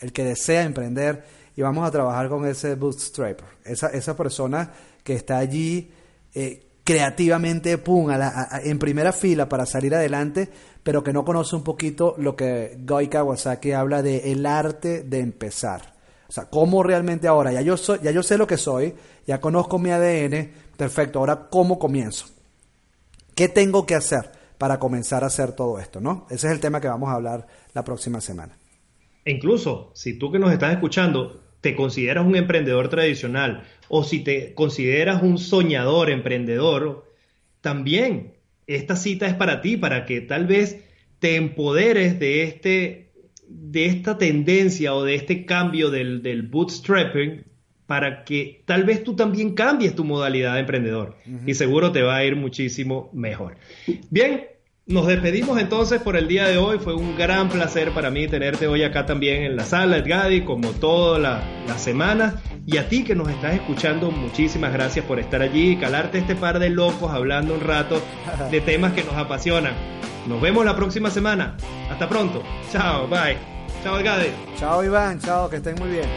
el 0.00 0.12
que 0.12 0.24
desea 0.24 0.64
emprender 0.64 1.24
y 1.54 1.62
vamos 1.62 1.86
a 1.86 1.90
trabajar 1.90 2.28
con 2.28 2.46
ese 2.46 2.74
bootstrapper, 2.74 3.46
esa, 3.64 3.88
esa 3.88 4.16
persona 4.16 4.72
que 5.04 5.14
está 5.14 5.38
allí 5.38 5.92
eh, 6.34 6.66
creativamente, 6.82 7.78
pum, 7.78 8.10
en 8.10 8.78
primera 8.78 9.12
fila 9.12 9.48
para 9.48 9.66
salir 9.66 9.94
adelante, 9.94 10.48
pero 10.82 11.04
que 11.04 11.12
no 11.12 11.24
conoce 11.24 11.54
un 11.54 11.62
poquito 11.62 12.14
lo 12.18 12.34
que 12.34 12.78
Guy 12.80 13.08
Kawasaki 13.08 13.72
habla 13.72 14.02
de 14.02 14.32
el 14.32 14.46
arte 14.46 15.02
de 15.02 15.20
empezar. 15.20 15.92
O 16.32 16.34
sea, 16.34 16.46
cómo 16.46 16.82
realmente 16.82 17.28
ahora, 17.28 17.52
ya 17.52 17.60
yo, 17.60 17.76
ya 18.02 18.10
yo 18.10 18.22
sé 18.22 18.38
lo 18.38 18.46
que 18.46 18.56
soy, 18.56 18.94
ya 19.26 19.38
conozco 19.38 19.78
mi 19.78 19.90
ADN, 19.90 20.50
perfecto, 20.78 21.18
ahora 21.18 21.50
cómo 21.50 21.78
comienzo. 21.78 22.24
¿Qué 23.34 23.50
tengo 23.50 23.84
que 23.84 23.94
hacer 23.94 24.32
para 24.56 24.78
comenzar 24.78 25.24
a 25.24 25.26
hacer 25.26 25.52
todo 25.52 25.78
esto? 25.78 26.00
¿no? 26.00 26.26
Ese 26.30 26.46
es 26.46 26.54
el 26.54 26.60
tema 26.60 26.80
que 26.80 26.88
vamos 26.88 27.10
a 27.10 27.16
hablar 27.16 27.46
la 27.74 27.84
próxima 27.84 28.22
semana. 28.22 28.56
E 29.26 29.30
incluso, 29.30 29.90
si 29.94 30.18
tú 30.18 30.32
que 30.32 30.38
nos 30.38 30.50
estás 30.54 30.72
escuchando 30.72 31.38
te 31.60 31.76
consideras 31.76 32.24
un 32.24 32.34
emprendedor 32.34 32.88
tradicional 32.88 33.64
o 33.90 34.02
si 34.02 34.20
te 34.20 34.54
consideras 34.54 35.22
un 35.22 35.36
soñador 35.36 36.08
emprendedor, 36.08 37.12
también 37.60 38.32
esta 38.66 38.96
cita 38.96 39.26
es 39.26 39.34
para 39.34 39.60
ti, 39.60 39.76
para 39.76 40.06
que 40.06 40.22
tal 40.22 40.46
vez 40.46 40.82
te 41.18 41.36
empoderes 41.36 42.18
de, 42.18 42.44
este, 42.44 43.11
de 43.54 43.86
esta 43.86 44.18
tendencia 44.18 44.94
o 44.94 45.04
de 45.04 45.14
este 45.14 45.44
cambio 45.44 45.90
del, 45.90 46.22
del 46.22 46.42
bootstrapping 46.42 47.44
para 47.86 48.24
que 48.24 48.62
tal 48.64 48.84
vez 48.84 49.04
tú 49.04 49.14
también 49.14 49.54
cambies 49.54 49.94
tu 49.94 50.04
modalidad 50.04 50.54
de 50.54 50.60
emprendedor 50.60 51.16
y 51.46 51.54
seguro 51.54 51.92
te 51.92 52.02
va 52.02 52.16
a 52.16 52.24
ir 52.24 52.36
muchísimo 52.36 53.10
mejor. 53.12 53.56
Bien, 54.08 54.46
nos 54.86 55.06
despedimos 55.06 55.60
entonces 55.60 56.00
por 56.00 56.16
el 56.16 56.26
día 56.26 56.48
de 56.48 56.58
hoy. 56.58 56.78
Fue 56.78 56.94
un 56.94 57.16
gran 57.16 57.48
placer 57.48 57.90
para 57.90 58.10
mí 58.10 58.26
tenerte 58.28 58.66
hoy 58.66 58.82
acá 58.82 59.06
también 59.06 59.42
en 59.42 59.56
la 59.56 59.64
sala, 59.64 59.98
Edgadi, 59.98 60.42
como 60.42 60.70
toda 60.70 61.18
la, 61.18 61.42
la 61.68 61.78
semana. 61.78 62.42
Y 62.66 62.78
a 62.78 62.88
ti 62.88 63.04
que 63.04 63.14
nos 63.14 63.28
estás 63.28 63.54
escuchando, 63.54 64.10
muchísimas 64.10 64.72
gracias 64.72 65.04
por 65.04 65.20
estar 65.20 65.42
allí 65.42 65.72
y 65.72 65.76
calarte 65.76 66.18
este 66.18 66.34
par 66.34 66.58
de 66.58 66.70
locos 66.70 67.12
hablando 67.12 67.54
un 67.54 67.60
rato 67.60 68.02
de 68.50 68.60
temas 68.60 68.92
que 68.92 69.04
nos 69.04 69.14
apasionan. 69.14 69.74
Nos 70.26 70.40
vemos 70.40 70.64
la 70.64 70.76
próxima 70.76 71.10
semana. 71.10 71.56
Hasta 71.90 72.08
pronto. 72.08 72.42
Chao, 72.70 73.06
bye. 73.08 73.36
Chao, 73.82 73.98
Edgadi. 73.98 74.28
Chao, 74.58 74.84
Iván. 74.84 75.18
Chao, 75.20 75.48
que 75.50 75.56
estén 75.56 75.74
muy 75.80 75.90
bien. 75.90 76.08